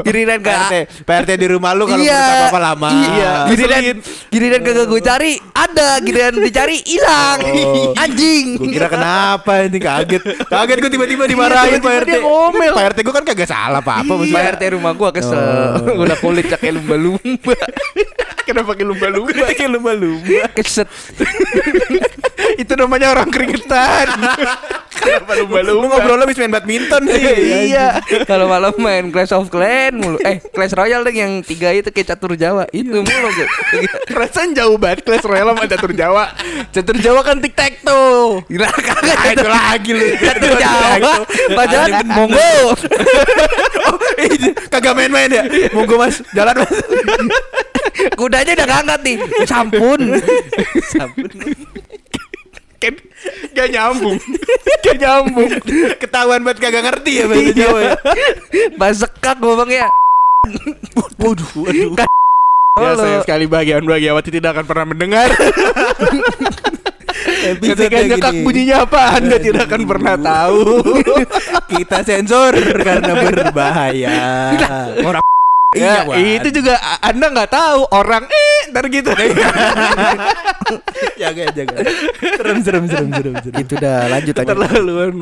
Giliran 0.00 0.38
gak 0.38 0.60
Pak 1.02 1.14
RT 1.22 1.30
di 1.34 1.46
rumah 1.46 1.70
lu 1.72 1.84
kalau 1.84 2.00
Iya. 2.00 2.20
apa-apa 2.44 2.60
lama. 2.62 2.88
Iya. 2.92 3.32
Giliran 3.48 3.82
giliran 4.28 4.60
kagak 4.60 4.86
gue 4.86 5.00
cari, 5.00 5.32
ada. 5.52 5.88
Giliran 5.98 6.32
dicari 6.36 6.76
hilang. 6.82 7.38
Oh. 7.42 7.94
Anjing. 8.02 8.46
Gue 8.56 8.68
kira 8.70 8.88
kenapa 8.88 9.64
ini 9.64 9.78
kaget. 9.78 10.22
Kaget 10.44 10.76
gue 10.78 10.90
tiba-tiba 10.90 11.24
dimarahin 11.24 11.56
Pak 11.74 11.80
tiba-tiba 11.80 12.02
RT. 12.02 12.08
dia 12.10 12.20
ngomel. 12.20 12.72
Pak 12.72 12.84
RT 12.90 12.98
gue 13.00 13.14
kan 13.14 13.24
kagak 13.24 13.48
salah 13.48 13.80
apa-apa 13.80 14.04
Pak 14.04 14.16
maksudnya. 14.20 14.52
RT 14.52 14.62
rumah 14.72 14.92
gua 14.92 15.10
kesel. 15.10 15.38
Oh. 15.38 16.02
Udah 16.02 16.16
kulit 16.16 16.44
kayak 16.46 16.74
lumba-lumba. 16.74 17.56
Kenapa 18.46 18.76
pakai 18.76 18.84
lumba-lumba? 18.84 19.46
Kayak 19.48 19.70
lumba-lumba. 19.72 20.44
Keset. 20.52 20.84
Itu 22.62 22.72
namanya 22.78 23.14
orang 23.14 23.28
keringetan. 23.30 24.08
Kenapa 24.94 25.32
Lu 25.34 25.40
lumba-lumba? 25.44 25.86
ngobrol 25.96 26.20
habis 26.22 26.36
main 26.36 26.52
badminton 26.52 27.02
sih. 27.10 27.22
Iya. 27.70 27.98
Kalau 28.24 28.46
malam 28.46 28.72
main 28.76 29.08
Clash 29.08 29.32
of 29.32 29.48
Clan 29.48 29.96
mulu. 29.96 30.18
Eh, 30.20 30.38
Clash 30.44 30.72
Royale 30.72 31.02
deh 31.02 31.14
yang 31.14 31.32
tiga 31.40 31.70
itu 31.70 31.88
kayak 31.88 32.14
catur 32.14 32.34
Jawa. 32.34 32.64
Itu 32.70 33.02
mulu 33.02 33.28
gue. 33.30 33.46
Perasaan 34.06 34.52
jauh 34.52 34.76
banget 34.76 35.02
Clash 35.02 35.24
Royale 35.24 35.52
sama 35.52 35.66
Catur 35.66 35.92
Jawa. 35.92 36.24
Catur 36.70 36.96
Jawa 36.98 37.20
kan 37.20 37.36
tic 37.38 37.52
tac 37.52 37.80
toe. 37.80 38.40
Gila 38.46 38.68
kagak 38.70 39.18
itu 39.32 39.48
lagi 39.48 39.90
lu. 39.92 40.06
catur 40.16 40.52
Jawa. 40.54 41.12
Padahal 41.52 41.90
monggo. 42.06 42.54
Itu 44.16 44.48
Kagak 44.68 44.94
main-main 44.94 45.30
ya. 45.30 45.44
Monggo 45.70 45.98
Mas, 45.98 46.22
jalan 46.32 46.54
Mas. 46.56 46.72
Kudanya 48.14 48.52
udah 48.54 48.66
ngangkat 48.68 49.00
nih. 49.04 49.16
Sampun. 49.44 50.00
Sampun. 50.94 51.30
Kan 52.84 52.94
gak 53.56 53.68
nyambung. 53.72 54.20
Gak 54.84 54.96
nyambung. 55.00 55.50
Ketahuan 55.96 56.44
banget 56.44 56.60
kagak 56.60 56.84
ngerti 56.84 57.12
ya 57.16 57.24
bahasa 57.24 57.52
Jawa 57.56 57.78
ya. 57.80 57.92
Basekak 58.76 59.36
ngomongnya. 59.40 59.88
Waduh, 61.16 61.50
waduh. 61.56 61.96
Ya 62.74 62.90
Halo. 62.90 63.06
sayang 63.06 63.22
sekali 63.22 63.46
bagian 63.46 63.86
bagiawati 63.86 64.34
tidak 64.34 64.58
akan 64.58 64.66
pernah 64.66 64.86
mendengar. 64.90 65.30
Ketika 67.62 67.98
nyekak 68.02 68.34
gini. 68.34 68.42
bunyinya 68.42 68.76
apa 68.82 69.00
Anda 69.14 69.36
tidak 69.38 69.70
akan 69.70 69.82
pernah 69.86 70.14
tahu. 70.18 70.82
Kita 71.70 72.02
sensor 72.02 72.52
karena 72.82 73.12
berbahaya. 73.14 74.18
Orang 75.06 75.22
Ya, 75.74 76.06
Wan. 76.06 76.16
itu 76.22 76.48
juga 76.62 76.78
Anda 77.02 77.26
nggak 77.34 77.50
tahu 77.50 77.80
orang 77.90 78.24
eh 78.30 78.60
ntar 78.70 78.86
gitu. 78.88 79.10
jaga 81.20 81.42
jaga. 81.50 81.76
Serem 82.38 82.58
serem 82.62 82.84
serem 82.86 83.08
serem 83.10 83.34
serem. 83.42 83.54
Itu 83.58 83.72
udah 83.78 83.96
lanjut 84.08 84.34
aja. 84.38 84.46
Terlaluan. 84.54 85.12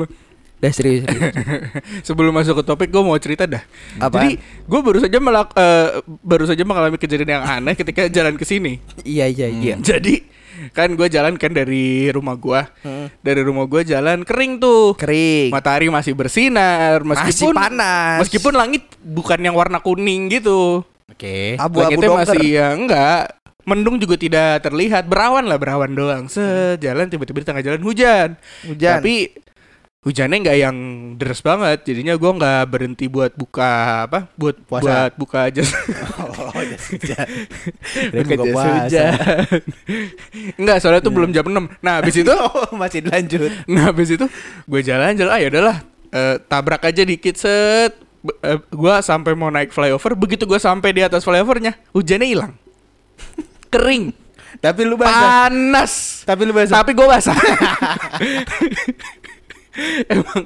Udah 0.62 0.72
serius. 0.72 1.02
serius. 1.08 1.34
Sebelum 2.06 2.30
masuk 2.30 2.60
ke 2.60 2.64
topik 2.68 2.88
gue 2.92 3.02
mau 3.02 3.18
cerita 3.18 3.50
dah. 3.50 3.64
Apaan? 3.98 4.14
Jadi 4.14 4.30
gue 4.68 4.80
baru 4.84 4.98
saja 5.02 5.18
melak 5.18 5.48
eh, 5.58 5.88
baru 6.22 6.44
saja 6.46 6.62
mengalami 6.62 6.96
kejadian 7.00 7.40
yang 7.40 7.44
aneh 7.44 7.74
ketika 7.74 8.06
jalan 8.06 8.38
ke 8.38 8.44
sini. 8.46 8.78
Iya 9.02 9.26
iya 9.26 9.48
iya. 9.50 9.74
Jadi 9.80 10.22
kan 10.70 10.94
gue 10.94 11.08
jalan 11.10 11.34
kan 11.34 11.50
dari 11.50 12.06
rumah 12.14 12.38
gue, 12.38 12.60
Hmm. 12.86 13.10
dari 13.18 13.42
rumah 13.42 13.66
gue 13.66 13.82
jalan 13.82 14.22
kering 14.22 14.62
tuh. 14.62 14.94
Kering. 14.94 15.50
Matahari 15.50 15.90
masih 15.90 16.14
bersinar 16.14 17.02
Masih 17.02 17.34
meskipun 17.34 17.54
panas. 17.58 18.18
Meskipun 18.22 18.54
langit 18.54 18.86
bukan 19.02 19.42
yang 19.42 19.58
warna 19.58 19.82
kuning 19.82 20.30
gitu. 20.30 20.86
Oke. 21.10 21.58
Abu-abu 21.58 21.98
Langitnya 21.98 22.08
masih 22.14 22.46
ya 22.46 22.66
enggak. 22.72 23.22
Mendung 23.62 23.94
juga 23.94 24.18
tidak 24.18 24.58
terlihat, 24.66 25.06
berawan 25.06 25.46
lah 25.46 25.54
berawan 25.54 25.94
doang. 25.94 26.26
Sejalan 26.26 27.06
tiba-tiba 27.06 27.42
di 27.42 27.46
tengah 27.46 27.62
jalan 27.62 27.82
hujan. 27.82 28.28
Hujan. 28.66 28.98
Tapi 28.98 29.30
hujannya 30.02 30.42
nggak 30.42 30.58
yang 30.58 30.76
deras 31.14 31.38
banget, 31.40 31.86
jadinya 31.86 32.18
gua 32.18 32.34
nggak 32.34 32.62
berhenti 32.66 33.06
buat 33.06 33.30
buka 33.32 33.70
apa? 34.04 34.26
Buat 34.34 34.56
Puasa. 34.66 34.82
buat 34.82 35.12
buka 35.14 35.38
aja. 35.48 35.62
Oh, 36.18 36.26
buka 36.34 36.60
jas 36.66 36.84
hujan. 36.90 37.28
Enggak, 40.58 40.76
soalnya 40.82 41.00
itu 41.00 41.10
belum 41.10 41.30
jam 41.30 41.46
6 41.46 41.54
Nah, 41.78 41.94
habis 41.98 42.16
itu 42.16 42.32
Oh, 42.32 42.74
masih 42.74 43.00
lanjut. 43.02 43.46
Nah 43.64 43.88
habis 43.88 44.10
itu 44.10 44.26
gue 44.64 44.80
jalan-jalan 44.80 45.30
ah 45.30 45.38
ya 45.38 45.48
udahlah 45.48 45.76
eh, 46.10 46.36
tabrak 46.42 46.82
aja 46.82 47.02
dikit 47.02 47.34
set 47.34 47.94
B- 48.18 48.38
eh, 48.40 48.58
gue 48.60 48.94
sampai 49.00 49.32
mau 49.32 49.48
naik 49.48 49.70
flyover 49.70 50.14
begitu 50.14 50.44
gue 50.44 50.58
sampai 50.58 50.90
di 50.90 51.02
atas 51.02 51.22
flyovernya 51.22 51.74
hujannya 51.90 52.26
hilang 52.28 52.52
kering 53.66 54.14
Tapi 54.58 54.84
lu 54.84 54.94
basah. 54.94 55.48
panas 55.48 56.22
Tapi 56.22 56.42
lu 56.44 56.52
basah. 56.52 56.74
tapi 56.76 56.90
gue 56.92 57.02
basah 57.02 57.34
emang 60.12 60.40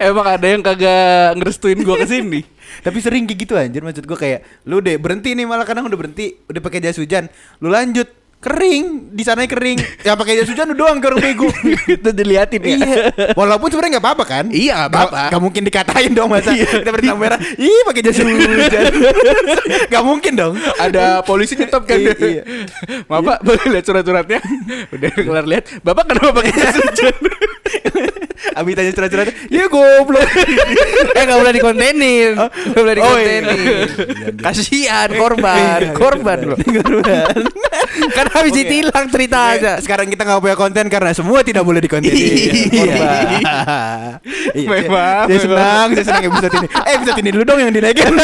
emang 0.00 0.26
ada 0.26 0.46
yang 0.48 0.62
kagak 0.64 1.36
ngerestuin 1.36 1.84
gue 1.84 1.96
ke 2.00 2.06
sini 2.08 2.40
Tapi 2.86 2.98
sering 3.04 3.28
kayak 3.28 3.40
gitu 3.44 3.54
anjir. 3.58 3.84
Maksud 3.84 4.08
gua 4.08 4.16
kayak 4.16 4.64
lu 4.64 4.80
deh 4.80 4.96
berhenti 4.96 5.36
nih 5.36 5.44
malah 5.44 5.68
kadang 5.68 5.84
udah 5.84 5.98
berhenti 5.98 6.40
udah 6.48 6.60
pakai 6.64 6.80
jas 6.80 6.96
hujan. 6.96 7.28
Lu 7.60 7.68
lanjut 7.68 8.08
kering. 8.42 8.84
Di 9.08 9.22
sana 9.22 9.44
kering. 9.44 9.78
Yang 10.02 10.16
pakai 10.18 10.32
jas 10.34 10.48
hujan 10.48 10.66
doang 10.72 10.98
ke 10.98 11.06
orang 11.06 11.20
bego. 11.20 11.46
Itu 11.94 12.10
diliatin 12.10 12.58
ya. 12.60 12.74
Iya. 12.74 12.96
Walaupun 13.32 13.68
sebenarnya 13.68 13.92
nggak 13.96 14.04
apa-apa 14.04 14.24
kan? 14.26 14.44
Iya, 14.48 14.76
nggak 14.82 14.90
apa-apa. 14.90 15.20
Nggak- 15.30 15.42
mungkin 15.42 15.62
dikatain 15.62 16.10
dong 16.10 16.28
masa 16.28 16.50
Iya. 16.50 16.66
kita 16.74 16.90
bertang 16.90 17.16
merah. 17.16 17.38
Ih 17.54 17.80
pakai 17.84 18.02
jas 18.02 18.18
hujan. 18.18 18.50
Nggak 19.88 20.02
mungkin 20.02 20.32
dong. 20.34 20.54
Ada 20.74 21.22
polisi 21.22 21.54
nyetop 21.54 21.84
kan? 21.84 21.96
Iya, 21.96 22.12
iya. 22.18 22.42
Bapak 23.04 23.40
boleh 23.40 23.64
lihat 23.70 23.84
surat-suratnya? 23.84 24.40
Udah 24.90 25.10
kelar 25.12 25.46
lihat. 25.46 25.64
Bapak 25.80 26.04
kenapa 26.08 26.34
pakai 26.34 26.52
jas 26.52 26.74
hujan? 26.74 27.14
Abi 28.52 28.74
tanya 28.74 28.90
curhat-curhat 28.90 29.30
ya 29.48 29.64
goblok. 29.64 30.26
Eh 31.08 31.22
nggak 31.22 31.38
boleh 31.38 31.52
dikontenin. 31.54 32.34
Nggak 32.34 32.50
boleh 32.74 32.94
Oh, 32.98 33.16
iya. 33.16 33.38
dikontenin. 33.38 33.86
Kasihan 34.36 35.08
korban, 35.14 35.78
Iya, 35.80 35.92
korban 35.94 36.38
loh. 36.44 36.58
korban. 36.58 37.36
Kan 38.12 38.26
habis 38.32 38.52
ditilang 38.52 39.06
cerita 39.06 39.38
aja. 39.50 39.72
sekarang 39.78 40.06
kita 40.06 40.22
nggak 40.22 40.40
punya 40.40 40.56
konten 40.56 40.84
karena 40.86 41.10
semua 41.12 41.40
tidak 41.40 41.62
boleh 41.62 41.78
dikonten 41.78 42.10
Iya. 42.12 42.94
Iya, 44.52 44.68
Memang, 44.68 45.26
saya 45.26 45.38
senang 45.38 45.88
saya 45.92 46.04
senang 46.04 46.24
episode 46.26 46.54
ini. 46.54 46.66
Eh 46.68 46.92
episode 46.94 47.18
ini 47.18 47.30
dulu 47.30 47.44
dong 47.44 47.58
yang 47.58 47.70
dinaikin. 47.70 48.12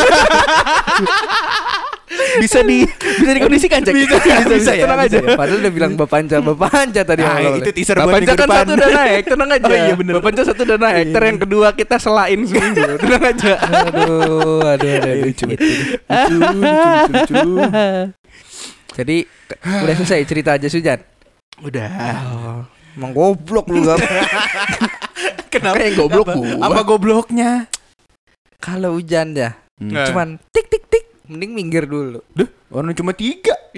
Bisa 2.38 2.60
di 2.62 2.88
Bisa 2.98 3.30
dikondisikan 3.30 3.84
cek 3.84 3.92
Bisa, 3.92 4.16
bisa 4.48 4.72
ya, 4.72 4.84
Tenang 4.86 5.00
bisa 5.02 5.18
aja. 5.18 5.18
ya. 5.22 5.36
Padahal 5.36 5.58
udah 5.60 5.72
bilang 5.72 5.92
Bapanca, 5.94 6.36
Bapanca 6.40 7.00
tadi 7.02 7.20
Ah, 7.20 7.36
awal-awal. 7.36 7.60
itu 7.60 7.70
teaser 7.70 7.96
Bapak 7.96 8.12
minggu 8.16 8.26
kan 8.26 8.38
depan. 8.38 8.56
satu 8.58 8.72
udah 8.74 8.90
naik 8.90 9.22
Tenang 9.26 9.50
aja. 9.50 9.66
Oh, 9.66 9.76
iya, 9.76 9.94
bener. 9.94 10.12
Bapak 10.16 10.30
satu 10.42 10.62
udah 10.64 10.78
naik 10.78 11.06
Ter 11.10 11.22
yang 11.22 11.38
kedua 11.38 11.68
kita 11.74 11.96
selain 11.98 12.38
seminggu 12.42 12.84
Tenang 13.02 13.22
aja. 13.26 13.52
Aduh, 13.60 14.64
aduh, 14.66 14.88
aduh. 14.88 15.14
lucu 15.20 15.44
lucu 15.46 15.68
lucu 16.32 16.58
lucu 17.12 18.16
Jadi 18.98 19.16
udah 19.62 19.94
selesai 19.94 20.24
cerita 20.24 20.50
aja 20.52 20.66
Sujan. 20.66 20.98
Udah 21.58 21.90
Oh, 22.24 22.58
emang 22.94 23.12
goblok 23.12 23.66
lu 23.68 23.84
gak? 23.84 23.98
kenapa 25.48 25.80
yang 25.80 25.96
goblok 25.96 26.24
apa, 26.24 26.34
gua. 26.34 26.52
apa 26.60 26.80
gobloknya 26.82 27.50
Kalau 28.58 28.92
hujan 28.92 29.32
ya, 29.32 29.56
Nah. 29.78 30.04
cuman 30.04 30.36
tik 30.50 30.66
tik 30.66 30.84
tik, 30.84 31.04
mending 31.24 31.52
minggir 31.52 31.84
dulu. 31.84 32.20
Duh, 32.32 32.48
orang 32.68 32.92
cuma 32.92 33.12
tiga 33.12 33.52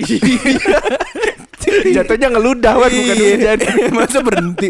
Jatuhnya 1.87 2.27
ngeludah 2.31 2.73
Wan 2.75 2.89
Bukan 2.89 3.15
Iya. 3.15 3.25
hujan 3.31 3.59
masa 3.95 4.19
berhenti 4.21 4.69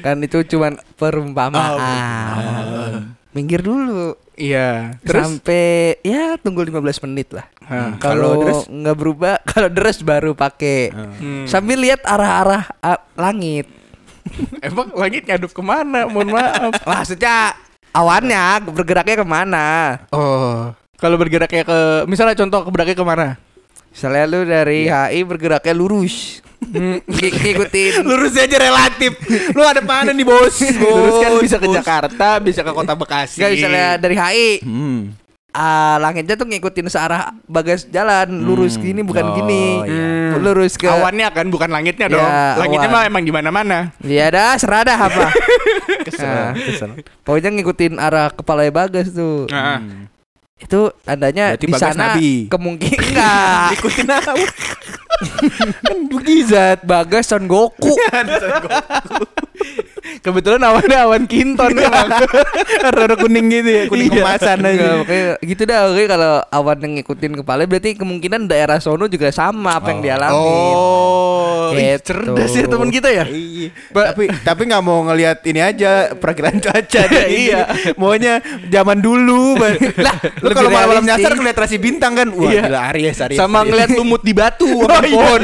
Kan 0.00 0.20
itu 0.20 0.42
cuman 0.46 0.72
perumpamaan. 0.96 3.14
minggir 3.30 3.60
dulu. 3.60 4.14
Iya 4.34 4.98
Terus 5.00 5.22
Sampai 5.22 5.94
ya 6.00 6.34
tunggu 6.36 6.62
15 6.62 7.04
menit 7.04 7.28
lah. 7.30 7.46
Hah, 7.64 7.96
Kalau 7.96 8.44
deres? 8.44 8.68
nggak 8.68 8.96
berubah, 8.96 9.34
kalau 9.50 9.68
deres 9.72 9.98
baru 10.04 10.36
pakai. 10.36 10.92
hmm. 10.92 11.44
Sambil 11.48 11.80
lihat 11.80 12.04
arah-arah 12.04 12.68
ah, 12.80 13.00
langit. 13.16 13.68
Emang 14.64 14.88
langit 14.96 15.28
ngadep 15.28 15.52
ke 15.52 15.60
mana 15.60 16.08
Mohon 16.08 16.32
maaf 16.32 16.72
Maksudnya 16.88 17.52
awannya 17.92 18.64
bergeraknya 18.72 19.20
ke 19.20 19.26
mana? 19.28 20.00
Oh 20.16 20.72
Kalau 20.96 21.20
bergeraknya 21.20 21.60
ke 21.60 22.08
Misalnya 22.08 22.32
contoh 22.32 22.64
bergeraknya 22.72 22.96
ke 22.96 23.04
mana 23.04 23.26
Misalnya 23.92 24.24
lu 24.26 24.42
dari 24.42 24.90
HI 24.90 25.22
bergeraknya 25.22 25.70
lurus. 25.70 26.42
Ng- 26.66 27.06
ngikutin 27.06 28.02
Lurus 28.02 28.34
aja 28.34 28.58
relatif. 28.58 29.14
Lu 29.54 29.62
ada 29.62 29.78
mana 29.78 30.10
nih, 30.10 30.26
Bos? 30.26 30.58
Terus 30.58 31.14
kan 31.22 31.30
Bos, 31.30 31.42
bisa 31.46 31.56
ke 31.62 31.68
bos. 31.70 31.76
Jakarta, 31.78 32.28
bisa 32.42 32.66
ke 32.66 32.72
kota 32.74 32.98
Bekasi. 32.98 33.38
Gak 33.38 33.54
misalnya 33.54 33.88
dari 33.94 34.16
HI 34.18 34.50
Hmm. 34.66 35.14
Ah, 35.54 35.96
langitnya 35.96 36.34
tuh 36.34 36.44
ngikutin 36.44 36.86
searah 36.86 37.30
bagas 37.44 37.86
jalan 37.86 38.26
lurus 38.36 38.74
gini 38.76 39.00
bukan 39.00 39.24
Oh, 39.24 39.34
gini 39.34 39.86
iya. 39.86 40.34
lurus 40.36 40.74
ke 40.74 40.84
awannya 40.84 41.30
kan 41.30 41.46
bukan 41.46 41.70
langitnya 41.70 42.06
Ya, 42.06 42.12
dong. 42.12 42.30
Langitnya 42.58 42.88
awan. 42.88 42.98
mah 42.98 43.08
emang 43.08 43.22
di 43.22 43.32
mana-mana. 43.32 43.78
ya 44.00 44.26
dah 44.28 44.54
serah 44.54 44.82
dah 44.82 44.98
apa 45.00 45.30
Kesel, 46.06 46.26
Nah. 46.26 46.52
kesel. 46.52 46.90
pokoknya 47.22 47.48
ngikutin 47.50 47.96
arah 47.96 48.28
kepala 48.28 48.66
bagas 48.68 49.08
tuh 49.08 49.46
Nah, 49.48 49.78
Hmm. 49.78 50.10
itu 50.56 50.80
tandanya 51.00 51.54
di 51.54 51.66
Bagas 51.66 51.80
sana 51.88 52.12
Nabi. 52.12 52.46
kemungkinan 52.46 53.00
enggak 53.08 53.68
Ikutin 53.74 54.06
apa? 54.06 54.32
kan 55.80 55.98
mukjizat. 56.06 56.78
bagas 56.84 57.26
Son 57.26 57.44
Goku 57.44 57.92
kebetulan 60.20 60.60
awannya 60.60 60.98
awan 61.00 61.24
kinton 61.24 61.72
memang. 61.72 62.08
Rada 62.84 63.16
kuning 63.16 63.46
gitu 63.50 63.70
ya, 63.70 63.82
kuning 63.86 64.08
Iya. 64.08 64.16
kemasan 64.18 64.58
aja. 64.58 64.68
Enggak, 64.70 64.94
makanya 65.00 65.24
gitu 65.40 65.62
dah 65.64 65.80
oke 65.86 66.02
kalau 66.06 66.32
awan 66.46 66.78
yang 66.78 66.92
ngikutin 66.98 67.32
kepala 67.40 67.60
berarti 67.64 67.90
kemungkinan 67.94 68.40
daerah 68.44 68.78
sono 68.78 69.06
juga 69.06 69.28
sama 69.30 69.76
apa 69.76 69.90
yang 69.90 70.00
dialami 70.02 70.34
Oh, 70.34 71.72
ih, 71.72 71.96
Gitu. 71.96 72.04
cerdas 72.04 72.52
ya 72.52 72.64
teman 72.66 72.88
kita 72.88 73.08
ya. 73.10 73.24
Iya. 73.26 73.68
tapi 73.90 74.24
tapi 74.42 74.62
nggak 74.66 74.82
mau 74.82 75.00
ngelihat 75.04 75.38
ini 75.44 75.60
aja 75.60 75.92
perakilan 76.12 76.56
cuaca 76.58 77.00
deh. 77.04 77.26
Iya. 77.44 77.60
Maunya 77.94 78.40
zaman 78.66 78.98
dulu. 78.98 79.56
Lah, 79.58 79.74
lu 80.38 80.52
kalau 80.52 80.70
malam-malam 80.70 81.04
nyasar 81.04 81.34
ngeliat 81.34 81.56
rasi 81.58 81.76
bintang 81.76 82.14
kan. 82.14 82.28
Wah, 82.30 82.48
Iya. 82.48 82.62
gila 82.64 82.80
Aries, 82.90 83.18
Aries. 83.20 83.38
Sama 83.38 83.62
ngeliat 83.62 83.90
lumut 83.90 84.20
di 84.20 84.32
batu 84.32 84.68
Oh, 84.84 84.88
iya. 85.00 85.13
Pohon. 85.14 85.40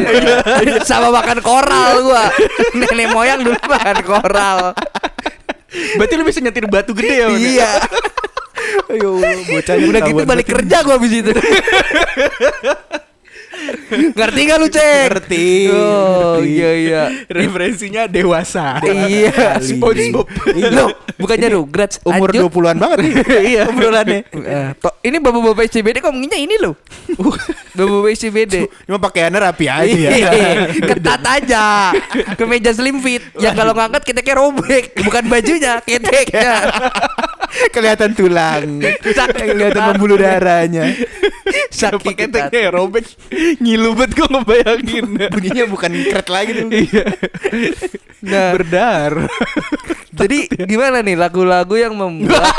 sama 0.90 1.08
makan 1.14 1.38
koral 1.38 1.92
gua. 2.02 2.26
Nenek 2.74 3.08
moyang 3.14 3.40
dulu 3.46 3.56
makan 3.56 3.96
koral. 4.02 4.58
Berarti 5.70 6.14
lu 6.18 6.24
bisa 6.26 6.42
nyetir 6.42 6.66
batu 6.66 6.90
gede 6.92 7.14
ya? 7.14 7.26
Iya. 7.30 7.70
Ayo, 8.90 9.22
bocahnya 9.22 9.86
udah 9.86 10.00
gitu 10.02 10.22
balik 10.26 10.46
kerja 10.50 10.82
gua 10.82 10.98
habis 10.98 11.14
itu 11.14 11.30
ngerti 14.11 14.40
gak 14.43 14.59
lu 14.59 14.69
cek 14.69 15.07
Ngerti, 15.11 15.47
oh 15.69 16.38
ngerti. 16.38 16.49
iya 16.49 16.71
iya 16.73 17.02
Referensinya 17.26 18.02
dewasa. 18.05 18.79
iya 18.83 19.59
SpongeBob. 19.59 20.26
Lo 20.71 20.87
bukannya 21.17 21.49
Rugrats 21.50 22.00
Umur 22.02 22.31
Lanjut. 22.31 22.49
20-an 22.49 22.76
banget 22.76 22.99
nih. 23.00 23.12
Iya. 23.50 23.62
Obrolannya. 23.67 24.21
To- 24.76 24.97
ini 25.00 25.17
bapak-bapak 25.17 25.64
SCBD 25.67 25.97
kok 25.99 26.11
ngomongnya 26.11 26.37
ini 26.37 26.57
loh 26.57 26.76
Bapak-bapak 27.76 28.11
SCBD 28.12 28.55
Cuma 28.85 28.99
pakaiannya 29.00 29.40
rapi 29.43 29.67
aja 29.67 29.90
ya. 29.90 30.11
Iya, 30.11 30.31
ketat 30.90 31.23
aja 31.23 31.64
ke 32.31 32.45
meja 32.45 32.71
slim 32.71 33.00
fit 33.00 33.23
yang 33.37 33.52
kalau 33.52 33.73
ngangkat 33.73 34.02
kita 34.05 34.21
kayak 34.21 34.38
robek 34.38 34.85
bukan 35.00 35.25
bajunya 35.26 35.81
keteknya 35.81 36.69
Kelihatan 37.71 38.14
tulang. 38.14 38.79
Kelihatan 39.02 39.83
pembuluh 39.90 40.14
darahnya. 40.14 40.95
ketat 41.50 41.99
teknya 41.99 42.61
ya 42.61 42.71
robek 42.71 43.02
Ngilu 43.59 43.90
banget 43.99 44.11
gue 44.14 44.28
ngebayangin. 44.30 45.07
Bunyinya 45.35 45.64
bukan 45.66 45.90
kret 45.90 46.28
lagi 46.30 46.50
tuh. 46.54 46.69
Iya. 46.71 47.04
Nah. 48.21 48.50
Berdar. 48.54 49.12
Jadi 50.14 50.38
gimana 50.71 51.00
nih 51.00 51.16
lagu-lagu 51.16 51.75
yang 51.75 51.97
membuat 51.97 52.45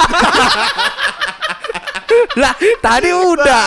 lah 2.41 2.55
tadi 2.83 3.10
udah. 3.13 3.65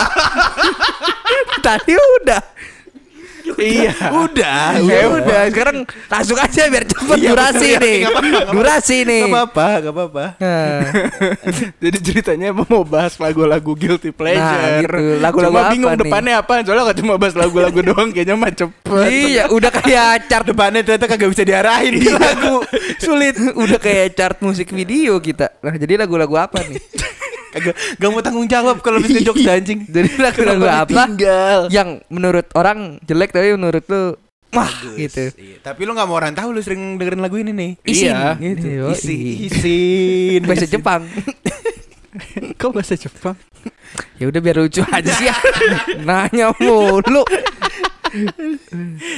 Tadi 1.64 1.94
udah 1.96 2.53
Iya. 3.54 3.92
Udah, 4.10 4.80
ya 4.80 5.04
udah 5.06 5.40
sekarang 5.46 5.76
langsung 6.06 6.36
aja 6.36 6.62
biar 6.64 6.84
cepet 6.84 7.16
Iya, 7.16 7.30
durasi 7.30 7.68
bener, 7.70 7.80
nih. 7.80 7.96
Nggak 8.00 8.12
apa-apa. 8.14 8.50
durasi 8.50 8.96
nih. 9.02 9.20
Gak 9.20 9.30
apa-apa, 9.30 9.66
gak 9.76 9.92
apa-apa. 9.92 10.24
Nah, 10.34 10.80
Jadi 11.84 11.98
ceritanya 12.00 12.46
emang 12.50 12.66
mau 12.66 12.82
bahas 12.82 13.14
lagu-lagu 13.14 13.72
guilty 13.72 14.10
pleasure. 14.10 14.40
Nah, 14.40 14.80
gitu. 14.80 15.20
Lagu-lagu 15.20 15.54
apa 15.54 15.70
bingung 15.70 15.92
nih? 15.92 16.00
depannya 16.00 16.34
apa? 16.38 16.52
Soalnya 16.62 16.82
gak 16.86 16.98
cuma 16.98 17.14
bahas 17.14 17.34
lagu-lagu 17.34 17.78
doang 17.84 18.08
Kayaknya 18.10 18.34
mah 18.34 18.50
cepet. 18.50 19.06
Iya 19.06 19.44
udah 19.48 19.70
kayak 19.70 20.10
chart 20.26 20.44
Depannya 20.44 20.80
ternyata 20.80 21.06
kagak 21.06 21.28
bisa 21.28 21.42
diarahin 21.42 21.92
di 21.94 22.08
lagu. 22.08 22.64
sulit. 22.96 23.34
Udah 23.52 23.76
kayak 23.76 24.12
chart 24.12 24.38
musik 24.40 24.70
video 24.70 25.18
kita. 25.18 25.52
Nah 25.60 25.74
jadi 25.74 25.98
lagu-lagu 25.98 26.34
apa 26.34 26.62
nih 26.62 26.80
Kagak 27.54 27.74
gak 27.94 28.10
mau 28.10 28.18
tanggung 28.18 28.44
jawab 28.44 28.82
kalau 28.82 28.98
bisa 28.98 29.22
jokes 29.22 29.46
anjing. 29.54 29.86
jadi 29.86 30.10
lagu-lagu 30.16 30.58
Kenapa 30.60 30.74
apa? 30.76 30.90
ditinggal? 31.06 31.58
yang 31.70 31.88
menurut 32.08 32.46
orang 32.52 32.78
jelek 33.00 33.30
tapi 33.30 33.54
menurut 33.54 33.84
lu 33.86 34.18
wah 34.50 34.70
gitu. 34.92 35.30
Iya, 35.32 35.58
Tapi 35.60 35.80
lu 35.82 35.92
gak 35.92 36.04
mau 36.04 36.14
orang 36.14 36.30
tahu 36.30 36.50
lu 36.50 36.58
sering 36.58 36.94
dengerin 36.94 37.18
lagu 37.18 37.34
ini 37.36 37.50
nih. 37.50 37.70
isin. 37.84 38.10
Iya, 38.10 38.28
gitu. 38.36 38.66
Isi, 38.90 39.14
Yoi. 39.14 39.46
isin. 39.48 40.40
bahasa 40.48 40.66
Jepang. 40.66 41.02
Kok 42.60 42.70
bahasa 42.70 42.94
Jepang? 42.94 43.34
ya 44.14 44.26
udah 44.26 44.40
biar 44.40 44.56
lucu 44.56 44.82
aja 44.84 45.06
sih 45.08 45.26
ya. 45.26 45.34
Nanya 46.00 46.50
mulu. 46.56 47.22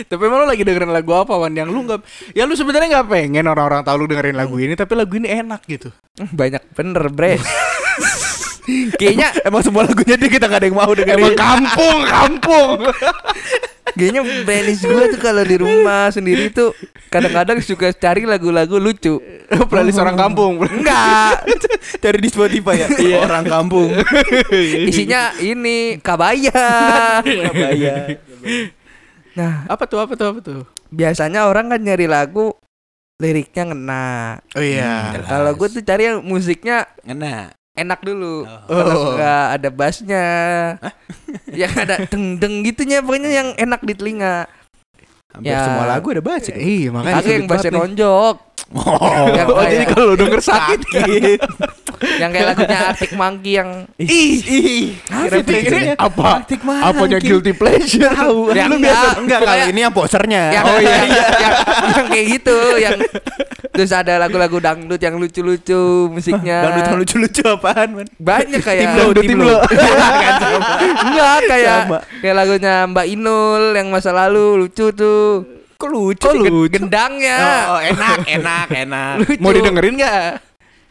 Tapi 0.07 0.23
emang 0.23 0.41
lu 0.41 0.47
lagi 0.47 0.63
dengerin 0.63 0.89
lagu 0.89 1.13
apa 1.13 1.33
Wan? 1.35 1.53
Yang 1.53 1.69
lu 1.69 1.81
gak 1.85 2.01
Ya 2.33 2.45
lu 2.45 2.53
sebenarnya 2.53 3.01
gak 3.01 3.09
pengen 3.11 3.45
orang-orang 3.45 3.81
tahu 3.83 3.97
lu 3.99 4.07
dengerin 4.07 4.33
lagu 4.35 4.57
ini 4.57 4.73
Tapi 4.73 4.93
lagu 4.95 5.13
ini 5.13 5.29
enak 5.31 5.61
gitu. 5.67 5.93
Banyak 6.17 6.73
bener 6.73 7.05
bre 7.09 7.37
kayaknya 8.95 9.31
Emang 9.43 9.63
semua 9.63 9.85
lagunya 9.85 10.15
dia 10.15 10.29
kita 10.29 10.45
gak 10.45 10.61
ada 10.61 10.67
yang 10.67 10.77
mau 10.77 10.91
dengerin. 10.91 11.23
Emang 11.23 11.37
kampung, 11.37 11.99
kampung 12.05 12.71
kayaknya 13.97 14.21
playlist 14.45 14.85
gue 14.85 15.05
tuh 15.09 15.21
kalau 15.23 15.41
di 15.41 15.57
rumah 15.57 16.13
sendiri 16.13 16.53
tuh 16.53 16.77
kadang-kadang 17.09 17.65
suka 17.65 17.97
cari 17.97 18.29
lagu-lagu 18.29 18.77
lucu 18.77 19.17
Playlist 19.73 19.97
orang 19.97 20.19
kampung 20.19 20.61
enggak 20.61 21.49
Cari 22.05 22.19
di 22.19 22.29
Spotify 22.29 22.83
ya. 22.85 22.89
Orang 23.17 23.47
kampung. 23.47 23.89
isinya 24.91 25.33
ini 25.39 25.97
kabaya 26.03 26.53
Kabaya. 27.25 28.21
nah 29.33 29.65
Apa 29.65 29.89
tuh, 29.89 30.03
apa 30.03 30.13
tuh, 30.13 30.29
apa 30.29 30.41
tuh 30.45 30.61
biasanya 30.87 31.49
orang 31.49 31.73
kan 31.73 31.81
nyari 31.81 32.05
lagu 32.05 32.53
liriknya 33.17 33.73
ngena 33.73 34.07
Oh 34.53 34.63
iya 34.63 35.17
Jelas. 35.17 35.29
kalau 35.31 35.51
gue 35.57 35.69
tuh 35.73 35.83
cari 35.83 36.03
yang 36.05 36.21
musiknya 36.21 36.85
Ngena. 37.01 37.55
Enak 37.77 38.01
dulu. 38.01 38.43
Oh. 38.43 38.59
kalau 38.67 39.15
Oh. 39.15 39.53
ada 39.53 39.69
bassnya. 39.69 40.27
Yang 41.53 41.73
ada 41.79 41.95
deng 42.07 42.37
deng 42.37 42.55
gitunya 42.63 42.99
pokoknya 43.01 43.31
yang 43.31 43.49
enak 43.55 43.81
di 43.81 43.93
telinga. 43.93 44.49
Hampir 45.29 45.53
Ya. 45.53 45.61
semua 45.63 45.85
lagu 45.87 46.07
ada 46.09 46.21
bass 46.21 46.49
ya. 46.49 46.57
Iya 46.57 46.89
makanya 46.91 47.15
Kagak 47.19 47.31
yang 47.31 47.47
bassnya 47.47 47.73
nonjok. 47.73 48.37
Oh, 48.73 49.27
Yang 49.29 49.49
Oh 49.53 49.57
kayak- 49.57 49.71
jadi 49.71 49.85
kalau 49.87 50.13
denger 50.15 50.41
sakit 50.43 50.81
yang 52.17 52.31
kayak 52.31 52.47
lagunya 52.51 52.79
Arctic 52.89 53.13
Monkey 53.13 53.53
yang 53.55 53.71
Ih, 53.97 54.09
ih. 54.39 54.85
Kira 55.03 55.39
Ini 55.41 55.95
apa? 55.95 56.41
Arctic 56.41 56.61
Monkey. 56.61 56.85
Apanya 56.87 57.19
guilty 57.19 57.53
pleasure? 57.53 58.09
Tahu. 58.09 58.53
Ya, 58.53 58.67
lu 58.67 58.77
enggak. 58.77 58.93
biasa 58.93 59.07
enggak 59.19 59.39
Pokoknya- 59.41 59.67
ini 59.67 59.81
yang 59.81 59.95
posernya. 59.95 60.43
yang, 60.51 60.65
oh 60.65 60.79
iya. 60.79 60.91
yang, 60.93 61.09
yang, 61.11 61.55
yang 61.87 62.07
kayak 62.09 62.27
gitu 62.31 62.57
yang 62.77 62.99
terus 63.71 63.93
ada 63.93 64.17
lagu-lagu 64.17 64.57
dangdut 64.57 64.97
yang 64.97 65.15
lucu-lucu 65.15 65.81
musiknya 66.09 66.65
Dangdut 66.65 66.85
yang 66.87 66.99
lucu-lucu 66.99 67.43
apaan, 67.47 67.89
man? 67.95 68.07
banyak 68.17 68.61
kayak 68.61 68.81
Tim 68.81 68.91
lo, 68.91 69.05
Dangdut 69.07 69.23
tim 69.23 69.39
lo. 69.39 69.57
enggak 71.03 71.37
kayak 71.47 71.79
Sama. 71.85 71.99
kayak 72.19 72.35
lagunya 72.35 72.75
Mbak 72.87 73.07
Inul 73.11 73.63
yang 73.75 73.89
masa 73.89 74.11
lalu 74.11 74.47
lucu 74.59 74.89
tuh 74.91 75.45
Kok 75.77 75.93
lucu? 75.93 76.25
Kok 76.25 76.41
lucu? 76.41 76.73
Gendangnya 76.73 77.37
Oh, 77.69 77.77
enak, 77.79 78.25
enak, 78.27 78.67
enak. 78.75 79.13
lucu. 79.21 79.37
Mau 79.37 79.53
didengerin 79.53 80.01
gak? 80.01 80.41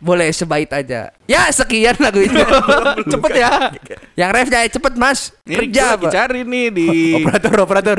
Boleh 0.05 0.29
sebait 0.29 0.69
aja. 0.69 1.09
Ya 1.25 1.49
sekian 1.49 1.97
lagu 1.97 2.21
itu. 2.21 2.37
Cepet 3.11 3.31
ya 3.35 3.73
yang 4.13 4.29
refnya 4.29 4.61
cepet 4.69 4.93
mas. 4.93 5.33
Ini 5.43 5.65
Kerja 5.65 5.97
apa? 5.97 6.07
cari 6.07 6.45
nih 6.45 6.65
di 6.69 6.87
Operator, 7.17 7.55
operator. 7.59 7.97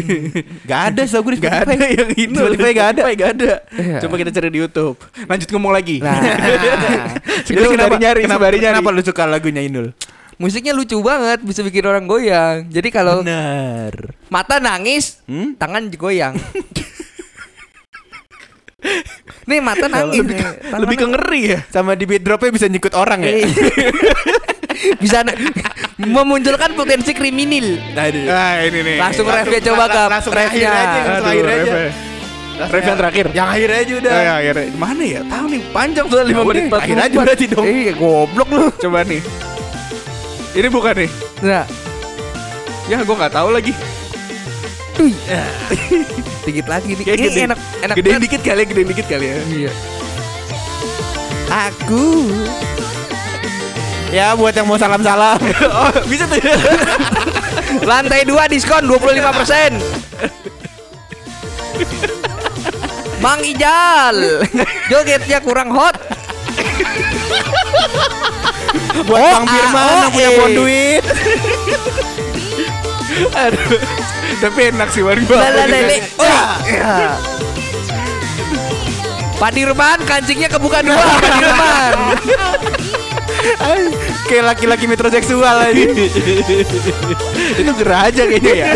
gak 0.68 0.80
ada 0.88 1.02
lagu 1.04 1.28
di 1.28 1.38
Gak 1.38 1.52
Spotify. 1.60 1.76
ada 1.76 1.84
yang 1.84 2.10
ini 2.10 2.32
Spotify 2.32 2.70
gak 2.72 2.88
ada. 2.88 3.02
Spotify 3.04 3.12
gak 3.14 3.30
ada 3.30 3.48
Iya. 3.70 3.96
Coba 4.00 4.14
kita 4.16 4.30
cari 4.32 4.48
di 4.48 4.58
Youtube 4.58 4.96
Lanjut 5.22 5.48
ngomong 5.50 5.72
lagi 5.74 5.96
Nah, 6.00 6.16
kenapa, 7.68 7.94
nyari 7.94 8.20
kenapa, 8.24 8.44
nyari 8.46 8.58
kenapa 8.58 8.88
lu 8.88 9.02
suka 9.02 9.22
lagunya 9.24 9.60
Inul? 9.60 9.92
musiknya 10.34 10.74
lucu 10.74 10.98
banget, 10.98 11.46
bisa 11.46 11.62
bikin 11.62 11.84
orang 11.84 12.04
goyang. 12.04 12.66
Jadi 12.66 12.90
kalau 12.90 13.22
mata 14.26 14.58
nangis, 14.58 15.22
Hmm? 15.30 15.54
tangan 15.54 15.86
goyang. 15.92 16.34
Nih 19.44 19.58
mata 19.58 19.86
nangis 19.86 20.20
nih. 20.20 20.36
tangan- 20.36 20.80
Lebih 20.80 20.96
ke 20.96 21.06
ngeri 21.06 21.42
ya 21.46 21.58
Sama 21.66 21.92
di 21.92 22.04
beat 22.04 22.20
dropnya 22.20 22.50
bisa 22.50 22.66
nyikut 22.66 22.92
orang 22.92 23.20
ya? 23.20 23.32
Iya. 23.34 23.48
bisa 25.02 25.24
memunculkan 25.96 26.74
potensi 26.74 27.12
kriminal. 27.12 27.78
Aduh. 27.94 28.24
Nah 28.24 28.54
ini 28.60 28.78
nih 28.82 28.96
Langsung 28.98 29.24
Langsung- 29.24 29.48
refnya 29.48 29.60
coba 29.64 29.84
langsung 30.08 30.32
refnya. 30.32 30.70
akhir 30.70 31.22
akhir 31.22 31.44
aja. 31.46 31.72
ref 31.72 31.94
Ref 32.54 32.84
yang 32.84 32.98
terakhir 32.98 33.24
Yang 33.32 33.48
akhir 33.50 33.68
aja 33.72 33.92
udah. 33.98 34.12
Ya, 34.14 34.32
akhirnya. 34.38 34.66
Mana 34.76 35.02
ya? 35.02 35.20
Tahu 35.26 35.44
nih 35.48 35.60
panjang 35.70 36.06
soal 36.06 36.24
5 36.24 36.30
Ya 36.30 36.34
menit 36.36 36.62
udah, 36.62 36.64
40 36.70 36.78
akhir 36.78 36.96
aja 37.00 37.16
berarti 37.18 37.44
dong. 37.50 37.64
Iya, 37.66 37.92
goblok 37.94 38.48
lu. 38.48 38.64
Coba 38.78 39.00
nih. 39.02 39.20
Ini 40.54 40.68
bukan 40.70 40.94
nih. 40.94 41.10
Nah, 41.42 41.64
Ya, 42.84 43.00
gua 43.00 43.16
nggak 43.16 43.32
tahu 43.32 43.48
lagi. 43.48 43.72
Duh. 44.94 45.10
Dikit 46.46 46.66
lagi 46.70 46.94
nih. 46.94 47.04
Ini 47.04 47.18
gede, 47.18 47.40
enak 47.50 47.58
enak 47.82 47.96
gedein 47.98 48.12
banget. 48.18 48.24
dikit 48.30 48.40
kali 48.46 48.60
ya, 48.62 48.66
gedein 48.70 48.88
dikit 48.88 49.06
kali 49.10 49.26
ya. 49.26 49.36
Iya. 49.50 49.72
Aku 51.50 52.30
Ya 54.14 54.30
buat 54.38 54.54
yang 54.54 54.70
mau 54.70 54.78
salam-salam. 54.78 55.42
oh, 55.82 55.90
bisa 56.06 56.30
tuh. 56.30 56.38
lantai 57.90 58.22
2 58.22 58.30
diskon 58.46 58.86
25%. 58.86 59.74
Mang 63.18 63.42
Ijal. 63.42 64.46
Jogetnya 64.86 65.42
kurang 65.42 65.74
hot. 65.74 65.98
buat 69.02 69.18
Oh, 69.18 69.30
Bang 69.34 69.46
Firman 69.50 69.82
ah, 69.82 69.98
yang 70.06 70.12
punya 70.14 70.30
bon 70.38 70.50
duit. 70.54 71.02
Aduh. 73.34 74.13
Tapi 74.40 74.60
enak 74.74 74.88
sih 74.90 75.02
warga. 75.02 75.36
Lalalele. 75.36 75.98
Oh. 76.18 76.48
Ya. 76.68 77.16
Padirman 79.34 79.98
kancingnya 80.06 80.46
kebuka 80.46 80.80
dua 80.80 80.94
Padirman. 80.96 81.92
Kayak 84.24 84.44
laki-laki 84.56 84.88
metroseksual 84.88 85.68
aja. 85.68 85.84
Itu 87.60 87.72
gerah 87.76 88.08
aja 88.08 88.24
kayaknya 88.24 88.52
ya. 88.56 88.66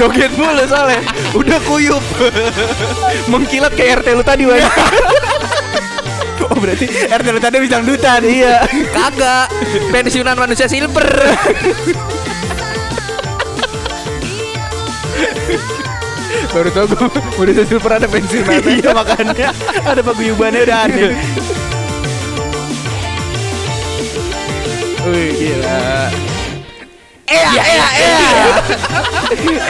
Joget 0.00 0.32
mulu 0.40 0.64
soalnya. 0.64 1.04
Udah 1.36 1.58
kuyup. 1.68 2.00
Mengkilat 3.28 3.76
kayak 3.76 4.00
RT 4.00 4.08
lu 4.16 4.24
tadi, 4.24 4.48
Wan. 4.48 4.64
oh 6.48 6.56
berarti 6.56 6.86
RT 6.88 7.26
lu 7.28 7.40
tadi 7.44 7.56
bisa 7.60 7.84
dutan. 7.84 8.24
Iya. 8.24 8.64
Kagak. 8.88 9.52
Pensiunan 9.92 10.36
manusia 10.38 10.64
silver. 10.64 11.08
Baru 16.50 16.68
tau 16.74 16.86
gue 16.86 17.42
udah 17.42 17.66
silver 17.66 17.92
ada 17.94 18.06
pensiun 18.10 18.42
iya 18.66 18.90
makanya 18.90 19.50
ada 19.86 20.00
paguyubannya 20.02 20.60
udah 20.66 20.78
aneh. 20.86 21.14
Wih 25.06 25.30
gila. 25.32 26.10
Iya, 27.30 27.50
iya, 27.54 27.86
iya. 27.94 28.18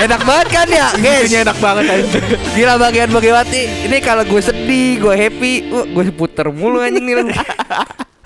Enak 0.08 0.24
banget 0.24 0.48
kan 0.48 0.66
ya, 0.72 0.88
guys? 0.96 1.28
Itunya 1.28 1.44
enak 1.44 1.58
banget 1.60 1.84
aja. 1.92 2.20
Gila 2.56 2.74
bagian 2.80 3.12
Bagiwati. 3.12 3.62
Ini 3.84 3.96
kalau 4.00 4.24
gue 4.24 4.40
sedih, 4.40 4.96
gue 4.96 5.12
happy, 5.12 5.68
uh, 5.68 5.84
gue 5.84 6.08
puter 6.08 6.48
mulu 6.48 6.80
anjing 6.80 7.04
nih. 7.04 7.36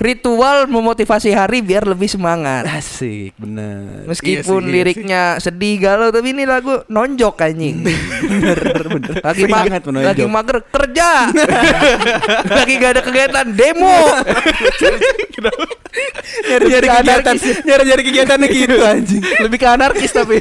Ritual 0.05 0.69
memotivasi 0.69 1.33
hari 1.33 1.65
biar 1.65 1.89
lebih 1.89 2.13
semangat. 2.13 2.69
Asik, 2.69 3.33
bener. 3.41 4.05
Meskipun 4.05 4.37
Iya 4.37 4.45
sih, 4.45 4.53
iya 4.69 4.75
liriknya 4.77 5.23
sedih 5.41 5.81
galau 5.81 6.13
tapi 6.13 6.37
ini 6.37 6.45
lagu 6.45 6.85
nonjok 6.93 7.41
anjing. 7.41 7.81
bener, 8.45 8.85
bener. 8.85 9.15
Lagi 9.25 9.45
banget 9.49 9.81
menonjol. 9.89 10.09
lagi 10.13 10.25
mager 10.29 10.59
kerja. 10.69 11.11
lagi 12.61 12.73
gak 12.77 12.91
ada 12.93 13.01
kegiatan 13.01 13.49
demo. 13.57 13.97
nyari-nyari 16.53 16.87
kegiatan, 17.01 17.35
nyari-nyari 17.65 18.03
kegiatannya 18.05 18.49
gitu 18.53 18.77
anjing. 18.85 19.23
Lebih 19.25 19.57
ke 19.57 19.69
anarkis 19.73 20.13
tapi. 20.13 20.37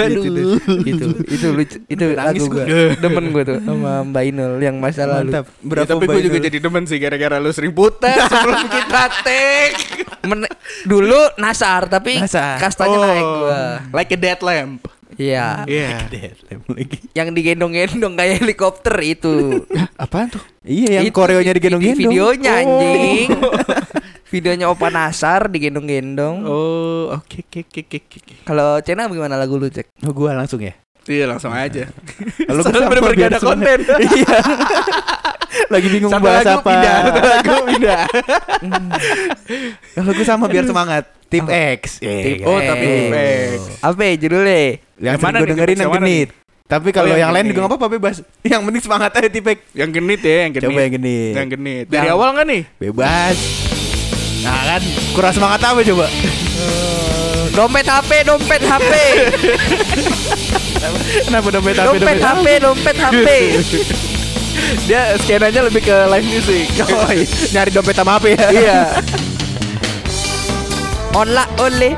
Aduh, 0.00 0.56
itu 0.88 1.06
itu 1.28 1.46
lucu 1.52 1.76
itu 1.84 2.04
Nangis 2.08 2.40
lagu 2.40 2.44
gue 2.56 2.64
gua. 2.64 2.96
demen 2.96 3.24
gue 3.36 3.42
tuh 3.44 3.58
sama 3.68 4.00
Mbak 4.08 4.22
Inul 4.32 4.52
yang 4.64 4.80
masa 4.80 5.04
lalu. 5.04 5.28
Mantap. 5.28 5.44
Ya, 5.44 5.66
Berapa 5.68 5.90
tapi 5.92 6.04
gue 6.08 6.22
juga 6.24 6.38
jadi 6.48 6.56
demen 6.56 6.88
sih 6.88 6.96
gara-gara 6.96 7.36
lu 7.36 7.49
sering 7.50 7.70
putar 7.70 8.16
sebelum 8.16 8.64
kita 8.66 9.02
take. 9.20 9.76
Men- 10.22 10.50
dulu 10.82 11.16
nasar 11.36 11.86
tapi 11.86 12.16
Nasar. 12.16 12.56
kastanya 12.56 12.98
naik 13.00 13.24
gua. 13.24 13.62
Like 13.90 14.10
a 14.10 14.18
dead 14.18 14.40
lamp. 14.40 14.80
Iya. 15.14 15.68
Deadlamp 16.08 16.64
lagi. 16.66 16.96
Yang 17.12 17.28
digendong-gendong 17.34 18.14
kayak 18.14 18.40
helikopter 18.40 18.94
itu. 19.00 19.64
Apaan 20.00 20.32
tuh? 20.32 20.40
Iya, 20.62 21.00
yang 21.00 21.04
Itu 21.04 21.12
koreonya 21.14 21.52
di- 21.52 21.56
digendong-gendong. 21.58 21.98
di 21.98 22.06
Videonya 22.08 22.50
Oh. 22.50 22.60
anjing. 22.62 23.28
Videonya 24.32 24.66
Opa 24.70 24.88
Nasar 24.88 25.50
digendong-gendong. 25.50 26.36
Oh, 26.42 27.12
oke 27.12 27.42
oke 27.44 27.60
oke 27.66 27.80
oke. 27.84 27.98
oke. 28.00 28.34
Kalau 28.44 28.78
Cena 28.80 29.04
gimana 29.06 29.34
lagu 29.34 29.58
lu, 29.58 29.66
Cek? 29.66 29.90
Oh, 30.06 30.14
gua 30.14 30.32
langsung 30.32 30.62
ya. 30.62 30.72
Iya 31.04 31.26
langsung 31.26 31.50
aja. 31.50 31.90
Kalau 32.40 32.62
Soalnya 32.64 32.86
bener-bener 32.86 33.14
gak 33.18 33.30
ada 33.34 33.40
konten. 33.42 33.78
Iya. 33.98 34.38
Lagi 35.70 35.86
bingung 35.88 36.10
Satu 36.10 36.24
bahas 36.24 36.42
lagu 36.42 36.58
apa. 36.58 36.66
pindah, 36.66 36.96
satu 37.06 37.20
lagu 37.22 37.54
pindah. 37.64 38.02
Kalau 39.92 40.10
gue 40.10 40.26
sama 40.26 40.44
biar 40.46 40.64
semangat. 40.64 41.04
Tip 41.30 41.46
X. 41.46 42.02
Tip 42.02 42.42
Oh, 42.42 42.58
X. 42.58 42.66
tapi 42.66 42.86
X. 43.06 43.58
Apa 43.78 44.00
ya 44.02 44.12
judulnya? 44.18 44.60
Yang 44.98 45.16
mana 45.20 45.36
gue 45.38 45.48
dengerin 45.48 45.72
Tip 45.72 45.84
yang 45.84 45.92
genit. 45.96 46.28
Tapi 46.66 46.88
kalau 46.90 47.06
Oh, 47.06 47.10
yang 47.12 47.20
yang 47.20 47.32
lain 47.32 47.46
juga 47.48 47.58
gak 47.60 47.70
apa-apa 47.70 47.86
bebas. 47.88 48.16
Yang 48.46 48.60
penting 48.62 48.82
semangat 48.82 49.10
aja 49.12 49.28
Tip 49.28 49.42
X. 49.44 49.58
Yang 49.72 49.90
genit 49.92 50.20
ya, 50.20 50.36
yang 50.40 50.52
genit. 50.52 50.66
Coba 50.66 50.80
yang 50.80 50.92
genit. 50.92 51.32
Yang 51.34 51.48
genit. 51.50 51.84
Dari 51.86 51.98
Yang- 52.00 52.14
awal 52.14 52.28
nggak 52.30 52.46
nih? 52.46 52.62
Bebas. 52.80 53.36
Nah 54.40 54.60
kan 54.68 54.82
kurang 55.12 55.32
semangat 55.32 55.60
apa 55.62 55.80
coba? 55.84 56.06
Dompet 57.50 57.82
HP, 57.84 58.10
dompet 58.24 58.62
HP. 58.62 58.92
Kenapa 61.26 61.48
dompet 61.50 61.74
HP 61.74 61.86
dompet 61.92 62.18
HP, 62.20 62.46
dompet 62.58 62.96
HP. 62.96 63.28
Dia 64.86 65.18
skenanya 65.18 65.66
lebih 65.66 65.82
ke 65.82 65.96
live 66.10 66.26
music. 66.26 66.66
Oh, 66.90 67.10
iya. 67.10 67.26
nyari 67.54 67.70
dompet 67.70 67.94
sama 67.96 68.18
HP 68.18 68.36
ya. 68.36 68.48
iya. 68.62 68.80
Onla 71.14 71.44
oleh. 71.58 71.94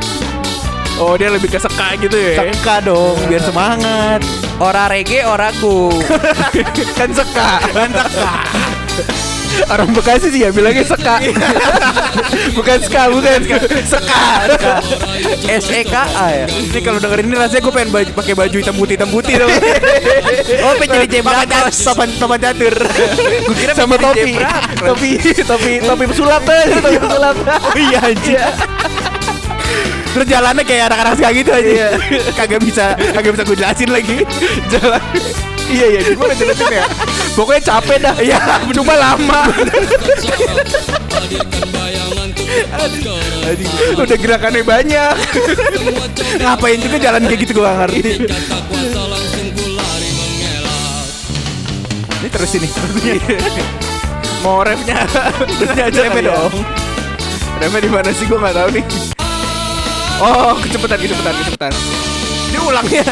Oh, 1.00 1.16
dia 1.16 1.32
lebih 1.32 1.48
ke 1.48 1.58
seka 1.58 1.96
gitu 2.00 2.14
ya. 2.14 2.36
Seka 2.38 2.84
dong, 2.84 3.16
biar 3.26 3.42
semangat. 3.42 4.20
Ora 4.60 4.86
reggae, 4.86 5.24
ora 5.24 5.50
go. 5.58 5.90
kan 6.98 7.10
seka. 7.10 7.50
Kan 7.72 7.90
seka. 7.92 8.34
Orang 9.68 9.92
Bekasi 9.92 10.28
sih 10.28 10.40
ya 10.42 10.50
bilangnya 10.50 10.82
seka. 10.82 11.16
bukan 12.56 12.78
ska, 12.80 13.08
bukan 13.08 13.38
ska. 13.44 13.56
Seka. 13.84 14.24
S 15.48 15.66
E 15.68 15.82
K 15.84 15.94
A 15.96 16.26
ya. 16.32 16.46
Ini 16.48 16.80
kalau 16.80 16.98
dengerin 16.98 17.26
ini 17.26 17.36
rasanya 17.36 17.62
gue 17.62 17.72
pengen 17.72 17.90
baju, 17.90 18.10
pakai 18.12 18.34
baju 18.34 18.56
hitam 18.56 18.74
putih 18.74 18.94
hitam 18.96 19.10
putih 19.10 19.34
dong. 19.38 19.50
Oh, 20.62 20.74
pengen 20.78 21.02
jadi 21.02 21.08
Jebrakos. 21.18 21.74
cat- 21.74 21.86
papan 21.90 22.08
papan 22.16 22.38
catur. 22.40 22.74
Gue 23.42 23.56
kira 23.56 23.72
sama 23.74 23.96
topi. 23.96 24.36
topi, 24.78 25.10
topi, 25.42 25.72
topi 25.80 26.04
pesulap 26.06 26.42
topi 26.44 26.98
pesulap. 26.98 27.36
Oh 27.42 27.76
iya 27.76 27.98
anjir. 28.00 28.38
Terus 30.12 30.26
jalannya 30.28 30.62
kayak 30.62 30.92
anak-anak 30.92 31.14
ska 31.16 31.28
gitu 31.32 31.50
aja. 31.50 31.88
Kagak 32.36 32.60
bisa, 32.60 32.84
kagak 33.10 33.32
bisa 33.32 33.42
gue 33.42 33.56
jelasin 33.56 33.90
lagi. 33.90 34.16
Jalan. 34.68 35.00
Iya 35.72 35.86
iya, 35.88 36.00
gimana 36.04 36.34
jelasin 36.36 36.68
ya? 36.68 36.84
Pokoknya 37.32 37.62
capek 37.64 37.96
dah. 38.04 38.14
Iya, 38.20 38.38
cuma 38.76 38.94
lama. 38.96 39.40
Udah 43.96 44.16
gerakannya 44.20 44.62
banyak. 44.62 45.14
Ngapain 46.40 46.78
juga 46.80 46.96
jalan 47.00 47.24
kayak 47.24 47.40
gitu 47.40 47.52
gue 47.56 47.64
gak 47.64 47.76
ngerti. 47.80 48.00
Ini 52.22 52.28
terus 52.28 52.52
ini. 52.60 52.68
Mau 54.42 54.66
refnya, 54.66 55.06
refnya 55.62 55.84
aja 55.86 56.02
ya. 56.02 56.20
dong. 56.34 56.52
Refnya 57.62 57.80
di 57.80 57.90
mana 57.90 58.10
sih? 58.10 58.26
Gue 58.26 58.38
nggak 58.42 58.54
tahu 58.58 58.68
nih. 58.74 58.84
Oh, 60.22 60.54
kecepatan, 60.60 60.98
kecepatan, 60.98 61.32
kecepatan. 61.40 61.72
Ini 62.52 62.58
ulangnya. 62.60 63.04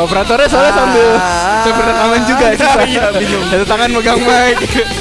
Operatornya 0.00 0.48
soalnya 0.48 0.72
sambil 0.72 1.08
sambil 1.66 1.84
rekaman 1.92 2.20
juga. 2.24 2.44
Ah, 2.56 2.84
iya, 2.86 3.04
bingung. 3.12 3.44
Satu 3.50 3.64
tangan 3.66 3.88
megang 3.90 4.20
mic. 4.22 4.56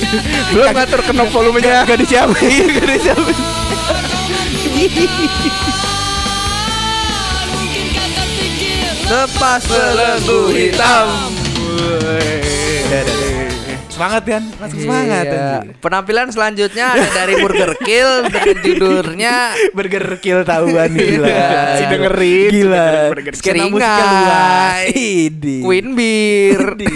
Belum 0.53 0.69
ngatur 0.75 0.99
knop 1.07 1.29
volumenya. 1.31 1.85
Gak 1.87 1.97
disiapin. 2.01 2.67
Gak 2.75 2.87
disiapin. 2.87 3.37
Lepas 9.09 9.61
belenggu 9.65 10.53
hitam. 10.53 11.07
Semangat 13.99 14.23
kan? 14.23 14.43
Langsung 14.55 14.79
semangat 14.79 15.23
Iya. 15.25 15.35
anjir. 15.35 15.75
Penampilan 15.77 16.27
selanjutnya 16.29 16.85
ada 16.89 17.09
dari 17.13 17.33
Burger 17.35 17.75
Kill 17.77 18.11
dengan 18.25 18.55
judulnya 18.57 19.35
Burger 19.69 20.07
kill 20.17 20.39
tahuan 20.41 20.89
gila. 20.89 21.27
Si 21.75 21.83
dengerin, 21.85 22.49
Gila. 22.49 22.87
Skena 23.35 23.63
musiknya 23.67 24.05
luas. 24.07 24.79
Queen 25.59 25.87
Beer. 25.91 26.61
Di, 26.73 26.87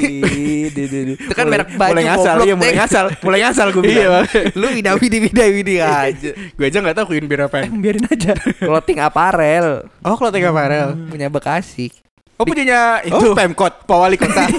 di, 0.70 0.82
di, 0.82 1.00
di. 1.04 1.14
Itu 1.18 1.34
kan 1.34 1.46
merek 1.46 1.76
baju, 1.76 1.92
Mulai 1.92 2.06
ngasal, 2.06 2.36
iya 2.42 2.56
mulai 2.56 2.74
ngasal, 2.74 3.06
mulai 3.20 3.40
ngasal 3.42 3.68
gue 3.70 3.84
Iya, 3.84 3.90
bilang. 3.90 4.12
Bang. 4.24 4.26
Lu 4.56 4.68
widah 4.70 4.94
widi 4.96 5.18
widah 5.22 5.48
widi 5.50 5.76
aja. 6.08 6.30
Gue 6.32 6.66
aja 6.66 6.78
nggak 6.80 6.96
tahu 6.96 7.06
Queen 7.10 7.26
Beer 7.26 7.42
apa. 7.44 7.58
Eh, 7.62 7.70
biarin 7.70 8.06
aja. 8.06 8.32
Clothing 8.64 9.00
apparel 9.00 9.92
Oh, 10.02 10.16
kalau 10.16 10.32
tiga 10.32 10.50
Farel. 10.50 10.96
punya 11.08 11.28
Bekasi. 11.28 11.92
Oh, 12.34 12.46
punyanya 12.46 13.00
itu. 13.06 13.14
Oh, 13.14 13.38
Pemkot. 13.38 13.86
Pak 13.86 13.98
Wali 13.98 14.18
Kota. 14.18 14.50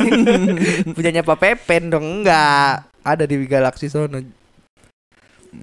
Punyanya 0.97 1.27
Pak 1.27 1.37
Pepen 1.37 1.91
dong 1.91 2.23
enggak. 2.23 2.87
Ada 3.03 3.27
di 3.27 3.37
Galaxy 3.45 3.91
sono. 3.91 4.23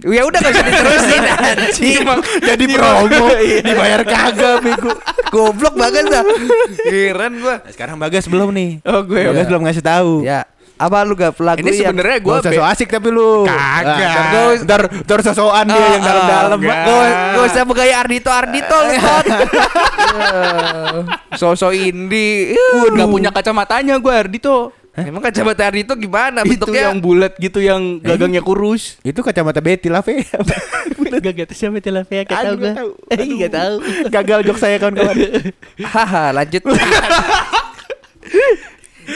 Ya 0.08 0.24
udah 0.24 0.40
gak 0.40 0.56
usah 0.56 0.66
diterusin 0.66 1.24
anjing. 1.52 2.04
Jadi 2.48 2.64
promo 2.72 3.28
dibayar 3.68 4.02
kagak 4.08 4.64
bego. 4.64 4.92
Goblok 5.32 5.76
banget 5.76 6.08
dah. 6.08 6.24
Heran 6.88 7.40
gua. 7.40 7.60
Nah, 7.60 7.72
sekarang 7.72 7.96
Bagas 8.00 8.28
belum 8.28 8.52
nih. 8.56 8.80
Oh, 8.88 9.04
gue 9.04 9.20
Bagas 9.32 9.48
ya. 9.48 9.50
belum 9.52 9.62
ngasih 9.68 9.84
tahu. 9.84 10.12
Ya, 10.24 10.48
apa 10.82 10.98
lu 11.04 11.14
gak 11.14 11.38
lagu 11.38 11.62
Ini 11.62 11.70
yang 11.70 11.94
sebenarnya 11.94 12.18
gue 12.18 12.26
Gua 12.26 12.42
usah 12.42 12.52
so 12.52 12.64
asik 12.66 12.90
tapi 12.90 13.08
lu. 13.08 13.46
Kagak. 13.46 14.02
Ah, 14.02 14.52
ntar- 14.58 14.92
Ntar 15.00 15.20
sosokan 15.22 15.66
dia 15.68 15.86
yang 15.92 16.02
dalam-dalam. 16.02 16.58
enggak. 16.58 16.74
Pak. 16.74 16.84
Gue 16.84 17.08
gue 17.32 17.44
usah 17.46 17.64
bergaya 17.64 17.94
Ardito 18.00 18.28
Ardito 18.28 18.76
lu. 18.82 18.92
Sosok 21.38 21.72
indie. 21.72 22.58
nggak 22.92 23.08
punya 23.08 23.30
kacamatanya 23.30 23.96
gue 23.96 24.12
Ardito. 24.12 24.76
Emang 24.92 25.24
kacamata 25.24 25.64
Ardito 25.64 25.96
gimana 25.96 26.44
Itu 26.44 26.68
bentuknya? 26.68 26.92
yang 26.92 27.00
bulat 27.00 27.40
gitu 27.40 27.64
yang 27.64 28.04
gagangnya 28.04 28.44
kurus. 28.44 29.00
Itu 29.02 29.24
kacamata 29.24 29.64
Betty 29.64 29.88
lah, 29.88 30.04
Fe. 30.04 30.28
Gagak 31.12 31.54
siapa 31.56 31.80
telepon 31.80 32.28
Aduh, 32.28 32.58
nggak 32.60 32.76
tahu. 32.76 32.90
Enggak 33.08 33.52
tahu. 33.54 33.76
Gagal 34.10 34.40
jok 34.44 34.58
saya 34.60 34.76
kawan-kawan. 34.76 35.16
Haha, 35.96 36.34
lanjut. 36.34 36.66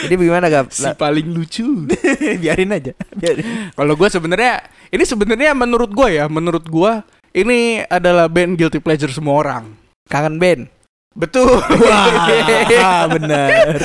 Jadi 0.03 0.13
bagaimana 0.19 0.45
gak? 0.51 0.73
Si 0.73 0.89
paling 0.95 1.27
lucu. 1.31 1.87
Biarin 2.41 2.75
aja. 2.75 2.91
Biarin. 3.15 3.71
Kalau 3.71 3.93
gue 3.95 4.09
sebenarnya 4.11 4.63
ini 4.91 5.03
sebenarnya 5.07 5.51
menurut 5.55 5.91
gue 5.91 6.19
ya, 6.19 6.25
menurut 6.27 6.65
gue 6.67 6.91
ini 7.35 7.83
adalah 7.87 8.27
band 8.31 8.55
guilty 8.59 8.79
pleasure 8.79 9.11
semua 9.11 9.39
orang. 9.39 9.63
Kangen 10.07 10.39
band. 10.39 10.71
Betul. 11.15 11.47
Wah, 11.83 13.07
benar. 13.07 13.79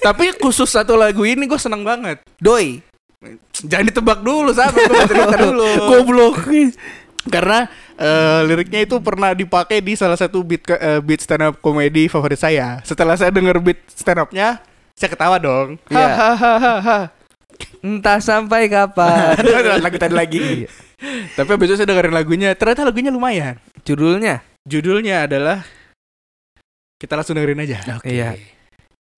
Tapi 0.00 0.32
khusus 0.40 0.68
satu 0.68 0.96
lagu 0.96 1.24
ini 1.28 1.44
gue 1.44 1.60
seneng 1.60 1.84
banget. 1.84 2.24
Doi. 2.40 2.80
Jangan 3.58 3.86
ditebak 3.90 4.20
dulu, 4.24 4.54
sahabat. 4.56 4.80
Gue 4.88 5.04
cerita 5.04 5.36
dulu. 5.50 5.68
Goblok. 5.90 6.36
Karena 7.28 7.68
eh, 8.00 8.40
liriknya 8.48 8.88
itu 8.88 8.96
pernah 9.04 9.36
dipakai 9.36 9.84
di 9.84 9.92
salah 9.92 10.16
satu 10.16 10.40
beat 10.40 10.64
eh, 10.72 11.02
beat 11.04 11.20
stand 11.20 11.44
up 11.44 11.54
komedi 11.60 12.08
favorit 12.08 12.40
saya. 12.40 12.80
Setelah 12.86 13.20
saya 13.20 13.28
denger 13.28 13.60
beat 13.60 13.84
stand 13.92 14.24
upnya, 14.24 14.64
saya 14.98 15.14
ketawa 15.14 15.38
dong. 15.38 15.78
Iya. 15.86 16.06
Hahaha. 16.10 16.98
Entah 17.78 18.18
sampai 18.18 18.66
kapan. 18.66 19.38
Lagu 19.86 19.96
tadi 19.98 20.14
lagi. 20.14 20.66
Tapi 21.38 21.50
abis 21.54 21.66
itu 21.70 21.74
saya 21.78 21.86
dengerin 21.94 22.10
lagunya, 22.10 22.50
ternyata 22.58 22.82
lagunya 22.82 23.14
lumayan. 23.14 23.54
Judulnya? 23.86 24.42
Judulnya 24.66 25.30
adalah 25.30 25.62
kita 26.98 27.14
langsung 27.14 27.38
dengerin 27.38 27.62
aja. 27.62 27.78
Iya. 28.02 28.34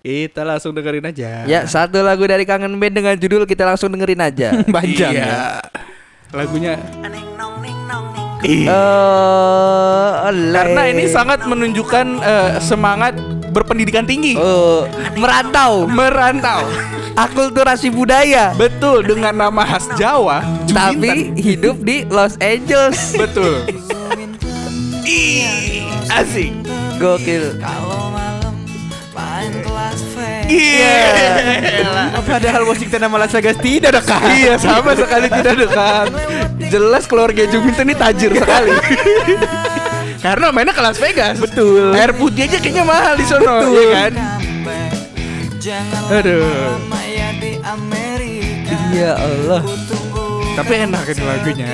Kita 0.04 0.44
langsung 0.44 0.76
dengerin 0.76 1.08
aja. 1.08 1.48
Ya, 1.48 1.64
satu 1.64 2.04
lagu 2.04 2.28
dari 2.28 2.44
Kangen 2.44 2.76
Band 2.76 2.94
dengan 3.00 3.14
judul 3.16 3.48
kita 3.48 3.64
langsung 3.64 3.88
dengerin 3.88 4.20
aja. 4.20 4.48
Panjang 4.76 5.12
Iya. 5.16 5.24
ya. 5.24 5.40
Lagunya 6.36 6.76
Oh, 8.70 10.08
karena 10.32 10.82
ini 10.88 11.04
sangat 11.12 11.44
menunjukkan 11.44 12.06
eh, 12.24 12.50
semangat 12.64 13.12
berpendidikan 13.50 14.06
tinggi. 14.06 14.38
Oh, 14.38 14.86
merantau, 15.18 15.84
Merantau. 15.90 16.64
akulturasi 17.26 17.90
budaya, 17.90 18.54
Betul 18.54 19.04
dengan 19.04 19.34
nama 19.34 19.62
khas 19.66 19.90
Jawa, 19.98 20.40
Juminten. 20.64 20.72
tapi 20.72 21.12
hidup 21.36 21.76
di 21.82 22.06
Los 22.08 22.38
Angeles. 22.38 23.12
betul. 23.22 23.66
Ih, 25.04 25.84
asik. 26.08 26.54
Gokil. 27.00 27.58
Iya. 30.50 30.98
Padahal 32.26 32.62
Washington 32.66 33.00
sama 33.06 33.16
Las 33.22 33.30
Vegas 33.30 33.56
tidak 33.62 34.02
dekat. 34.02 34.20
Iya, 34.34 34.54
sama 34.58 34.92
sekali 34.98 35.26
tidak 35.30 35.54
dekat. 35.66 36.06
Jelas 36.70 37.04
keluarga 37.06 37.42
Juminten 37.46 37.86
ini 37.86 37.94
tajir 37.94 38.34
sekali. 38.34 38.74
Karena 40.20 40.52
mainnya 40.52 40.76
ke 40.76 40.82
Las 40.84 41.00
Vegas. 41.00 41.40
Betul. 41.40 41.96
Air 41.96 42.12
putih 42.12 42.44
aja 42.44 42.60
kayaknya 42.60 42.84
mahal 42.84 43.16
di 43.16 43.24
sono, 43.24 43.64
Betul. 43.64 43.72
ya 43.72 43.88
kan? 43.96 44.12
Aduh. 46.12 46.44
Ya 48.92 49.12
Allah. 49.16 49.62
Tapi 50.60 50.72
enak 50.76 51.04
ini 51.08 51.22
lagunya. 51.24 51.68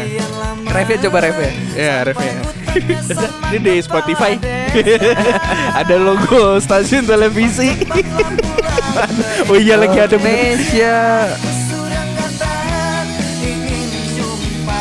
Refnya 0.70 0.96
coba 1.08 1.18
refnya. 1.26 1.50
Ya, 1.74 1.94
refnya. 2.06 2.34
Ini 3.50 3.58
di 3.58 3.74
Spotify. 3.80 4.36
ada 5.80 5.96
logo 5.96 6.60
stasiun 6.60 7.08
televisi. 7.08 7.72
Oh 9.44 9.60
iya 9.60 9.76
lagi 9.76 10.00
ada. 10.00 10.16
Indonesia. 10.16 11.28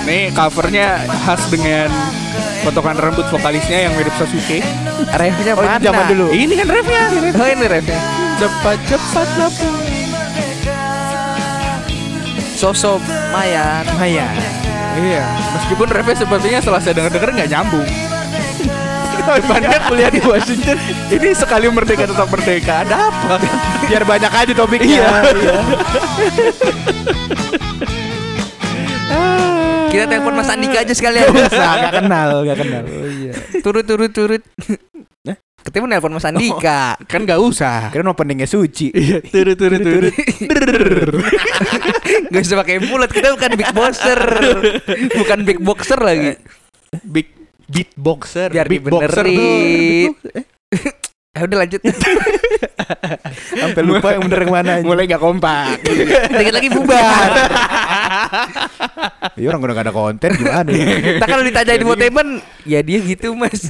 Nih 0.08 0.32
covernya 0.32 1.04
khas 1.04 1.52
dengan 1.52 1.92
potongan 2.66 2.98
rambut 2.98 3.30
vokalisnya 3.30 3.86
yang 3.86 3.94
mirip 3.94 4.10
Sasuke. 4.18 4.66
Refnya 5.14 5.54
Oh, 5.54 5.62
mana? 5.62 5.78
ini 5.78 5.86
zaman 5.86 6.06
dulu. 6.10 6.26
Ini 6.34 6.54
kan 6.58 6.68
refnya. 6.68 7.04
Oh 7.38 7.46
ini 7.46 7.66
refnya. 7.70 8.00
Cepat-cepat 8.42 9.28
lah. 9.38 9.52
Sosok 12.56 13.00
Mayan. 13.30 13.86
Maya. 13.96 14.28
Iya. 14.98 15.24
Meskipun 15.54 15.88
refnya 15.88 16.16
sepertinya 16.18 16.58
setelah 16.58 16.82
saya 16.82 16.94
denger-denger 16.98 17.30
nggak 17.38 17.50
nyambung. 17.54 17.86
Depannya 19.26 19.80
kuliah 19.86 20.10
di 20.10 20.22
Washington. 20.22 20.78
Ini 21.10 21.30
sekali 21.34 21.70
merdeka 21.70 22.06
tetap 22.06 22.30
merdeka. 22.30 22.82
Ada 22.82 22.96
apa? 23.10 23.36
Biar 23.86 24.02
banyak 24.02 24.32
aja 24.32 24.54
topiknya. 24.54 25.06
Iya. 25.06 25.10
Kita 29.96 30.06
telepon 30.12 30.34
Mas 30.36 30.52
Andika 30.52 30.78
aja 30.84 30.92
sekalian. 30.92 31.32
Nah, 31.32 31.76
gak 31.88 31.94
kenal, 32.04 32.30
gak 32.44 32.58
kenal. 32.60 32.84
Oh 32.96 33.08
iya. 33.08 33.34
Turut 33.64 33.88
turut 33.88 34.12
turut. 34.12 34.44
Ketemu 35.66 35.86
nelpon 35.88 36.12
Mas 36.12 36.28
Andika. 36.28 37.00
Kan 37.08 37.24
nggak 37.24 37.40
usah. 37.40 37.90
Kira 37.96 38.04
openingnya 38.12 38.46
suci. 38.46 38.92
Iya, 38.92 39.24
turut 39.24 39.56
turut 39.56 39.80
turut. 39.82 40.14
Gak 42.32 42.42
usah 42.46 42.62
pakai 42.62 42.78
mulut 42.84 43.10
kita 43.10 43.34
bukan 43.34 43.52
big 43.58 43.72
boxer. 43.74 44.20
Bukan 45.16 45.40
big 45.42 45.60
boxer 45.64 46.00
lagi. 46.04 46.38
Big 47.02 47.28
beatboxer. 47.66 48.54
Biar 48.54 48.70
beatboxer 48.70 49.26
dibenerin. 49.26 50.14
Eh 50.30 50.46
udah 51.44 51.58
lanjut. 51.68 51.82
Sampai 53.60 53.82
lupa 53.84 54.16
yang 54.16 54.24
bener 54.24 54.40
yang 54.48 54.54
mana. 54.56 54.72
anjing. 54.80 54.88
Mulai 54.88 55.04
nggak 55.10 55.20
kompak. 55.20 55.84
Dikit 56.32 56.54
lagi 56.56 56.70
bubar. 56.72 57.30
Iya 59.36 59.48
orang 59.52 59.62
udah 59.68 59.76
gak 59.76 59.86
ada 59.92 59.94
konten 59.96 60.30
gimana? 60.40 60.72
Nah 61.20 61.28
kalau 61.28 61.44
ditanyain 61.44 61.84
entertainment, 61.84 62.32
ya 62.64 62.80
dia 62.80 63.04
gitu 63.04 63.36
mas. 63.36 63.68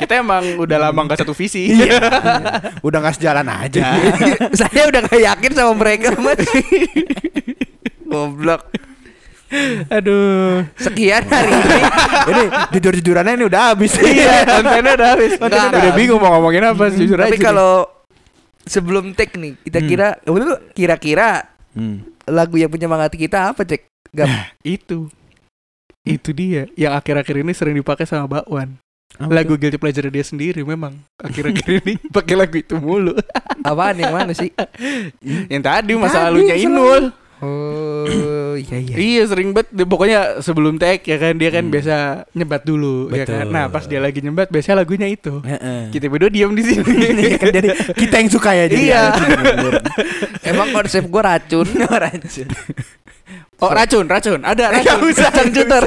Kita 0.00 0.12
emang 0.24 0.56
udah 0.56 0.88
lama 0.88 1.00
nggak 1.04 1.20
satu 1.20 1.36
visi. 1.36 1.76
udah 2.80 2.98
gak 3.04 3.20
sejalan 3.20 3.44
aja. 3.44 3.92
Saya 4.56 4.88
udah 4.88 5.04
gak 5.04 5.20
yakin 5.20 5.52
sama 5.52 5.72
mereka 5.76 6.16
mas. 6.16 6.40
Goblok. 8.08 8.87
Aduh. 9.88 10.64
Sekian 10.76 11.24
hari 11.26 11.52
ini. 11.52 11.78
ini 12.30 12.42
jujur-jujurannya 12.76 13.32
ini 13.40 13.44
udah 13.48 13.62
habis. 13.72 13.96
Iya, 13.96 14.44
kontennya 14.44 14.92
udah 14.94 15.08
habis. 15.16 15.32
Nggak, 15.36 15.48
udah 15.48 15.62
nggak. 15.72 15.94
bingung 15.96 16.20
mau 16.20 16.30
ngomongin 16.36 16.64
apa, 16.68 16.92
jujur 16.92 17.16
aja. 17.16 17.32
Tapi 17.32 17.38
kalau 17.40 17.88
sebelum 18.68 19.16
take 19.16 19.40
nih, 19.40 19.56
kita 19.64 19.80
kira, 19.80 20.08
kira-kira 20.72 21.48
Hmm. 21.76 22.02
lagu 22.26 22.58
yang 22.58 22.72
penyemangat 22.72 23.14
kita 23.14 23.52
apa 23.54 23.62
cek? 23.62 23.86
Gap. 24.08 24.26
itu 24.64 25.12
itu 26.02 26.32
dia 26.32 26.64
yang 26.74 26.96
akhir-akhir 26.96 27.44
ini 27.44 27.52
sering 27.52 27.76
dipakai 27.76 28.08
sama 28.08 28.24
Bakwan. 28.24 28.80
Apa 29.20 29.28
Lagu 29.28 29.56
guilty 29.56 29.76
pleasure 29.76 30.08
dia 30.08 30.24
sendiri 30.24 30.64
memang 30.64 30.96
akhir-akhir 31.20 31.84
ini 31.84 31.94
pakai 32.16 32.34
lagu 32.34 32.56
itu 32.56 32.80
mulu. 32.80 33.12
Apaan 33.60 34.00
yang 34.00 34.16
mana 34.16 34.32
sih? 34.32 34.48
yang 35.52 35.60
tadi 35.60 35.92
masa 35.96 36.28
lalunya 36.32 36.56
selalu. 36.56 36.72
Inul. 36.72 37.04
Oh 37.38 38.54
iya 38.54 38.76
iya. 38.78 38.94
Iya 38.98 39.22
sering 39.26 39.54
banget 39.54 39.70
Dia- 39.70 39.86
pokoknya 39.86 40.20
sebelum 40.40 40.74
tag 40.76 41.02
ya 41.02 41.16
kan 41.16 41.34
dia 41.34 41.50
kan 41.50 41.64
biasa 41.66 41.96
nyebat 42.32 42.62
dulu 42.62 43.08
ya 43.10 43.22
kan. 43.22 43.46
Nah, 43.46 43.70
pas 43.70 43.84
dia 43.84 44.02
lagi 44.02 44.18
nyebat 44.18 44.50
biasanya 44.50 44.82
lagunya 44.82 45.06
itu. 45.06 45.38
Heeh. 45.42 45.94
Kita 45.94 46.10
berdua 46.10 46.28
diam 46.28 46.50
di 46.52 46.62
sini. 46.62 46.82
Kan 47.40 47.48
jadi 47.54 47.68
kita 47.94 48.14
yang 48.18 48.30
suka 48.30 48.50
ya 48.52 48.64
jadi. 48.66 48.82
Iya. 48.90 49.02
Emang 50.42 50.72
konsep 50.72 51.06
gue 51.06 51.22
racun. 51.22 51.66
Racun. 52.04 52.48
Oh, 53.58 53.70
racun, 53.70 54.04
racun. 54.06 54.40
Ada 54.40 54.70
Nggak 54.70 54.72
racun. 54.86 55.00
usah. 55.10 55.30
Racun 55.30 55.48
cuter. 55.56 55.84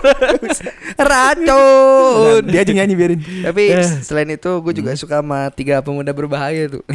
racun. 0.98 2.42
Dia 2.48 2.60
aja 2.62 2.72
nyanyi 2.74 2.94
biarin. 2.96 3.20
Tapi 3.44 3.64
selain 4.02 4.30
itu 4.32 4.52
gue 4.62 4.74
juga 4.76 4.92
suka 4.96 5.20
sama 5.22 5.50
tiga 5.52 5.80
pemuda 5.82 6.12
berbahaya 6.12 6.68
tuh. 6.70 6.84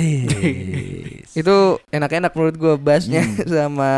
Itu 1.37 1.77
enak-enak 1.93 2.33
menurut 2.33 2.57
gue 2.57 2.75
bassnya 2.81 3.21
sama 3.45 3.91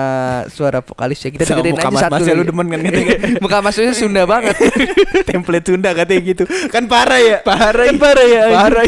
suara 0.51 0.83
vokalisnya. 0.83 1.31
Kita 1.31 1.47
Sama 1.47 1.63
dengerin 1.63 1.79
aja 1.79 1.91
mas 1.95 2.03
satu 2.03 2.15
mas 2.19 2.27
ya 2.27 2.35
lu 2.35 2.43
demen 2.43 2.67
kan 2.67 2.81
katanya. 2.83 3.15
Muka 3.39 3.57
masnya 3.63 3.95
Sunda 3.95 4.23
banget. 4.27 4.59
Template 5.23 5.67
Sunda 5.71 5.91
katanya 5.95 6.21
gitu. 6.27 6.45
Kan 6.67 6.91
parah 6.91 7.21
ya. 7.23 7.39
Parah. 7.47 7.87
Kan 7.87 7.99
parah 8.03 8.27
ya. 8.27 8.43
Parah. 8.51 8.85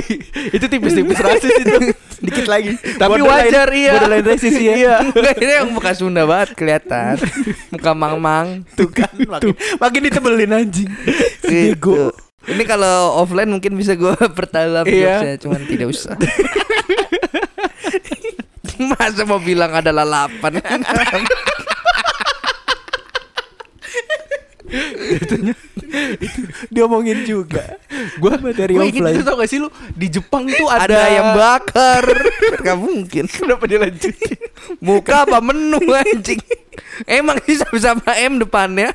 itu 0.50 0.66
tipis-tipis 0.66 1.18
rasis 1.22 1.54
itu. 1.62 1.78
Dikit 2.20 2.46
lagi. 2.46 2.76
Tapi 3.00 3.18
Borderline- 3.18 3.48
wajar 3.48 3.68
iya. 3.72 3.92
Borderline 3.96 4.26
ya. 4.36 4.74
Iya. 4.76 4.94
Enggak, 5.16 5.36
ini 5.40 5.52
yang 5.56 5.68
muka 5.72 5.90
Sunda 5.96 6.22
banget 6.24 6.52
kelihatan. 6.52 7.16
Muka 7.72 7.90
mang-mang. 7.92 8.48
Tuh 8.76 8.88
kan 8.88 9.08
makin, 9.32 9.56
makin 9.80 10.00
ditebelin 10.04 10.52
anjing. 10.52 10.90
Gitu. 11.40 12.12
Ini 12.40 12.62
kalau 12.64 13.20
offline 13.20 13.48
mungkin 13.48 13.76
bisa 13.76 13.92
gue 13.92 14.16
perdalam 14.32 14.84
Iya. 14.84 15.36
cuman 15.36 15.60
tidak 15.64 15.92
usah. 15.92 16.16
Masa 18.80 19.28
mau 19.28 19.36
bilang 19.36 19.76
ada 19.76 19.92
lalapan? 19.92 20.56
Diomongin 26.70 27.26
juga. 27.26 27.76
Gua 28.20 28.36
Materi 28.36 28.76
gua 28.76 28.84
offline. 28.84 29.16
itu 29.16 29.22
tau 29.24 29.36
gak 29.40 29.48
sih 29.48 29.58
lu 29.58 29.68
di 29.96 30.06
Jepang 30.12 30.44
tuh 30.46 30.68
ada, 30.68 30.84
ada 30.84 31.00
yang 31.08 31.28
bakar. 31.32 32.04
Gak 32.66 32.78
mungkin. 32.78 33.24
Kenapa 33.26 33.64
dilanjutin? 33.64 34.38
Muka 34.78 35.24
apa 35.24 35.40
menu 35.40 35.80
anjing? 35.90 36.40
Emang 37.08 37.40
sih 37.48 37.56
sama-sama 37.56 38.12
M 38.20 38.36
depannya. 38.38 38.92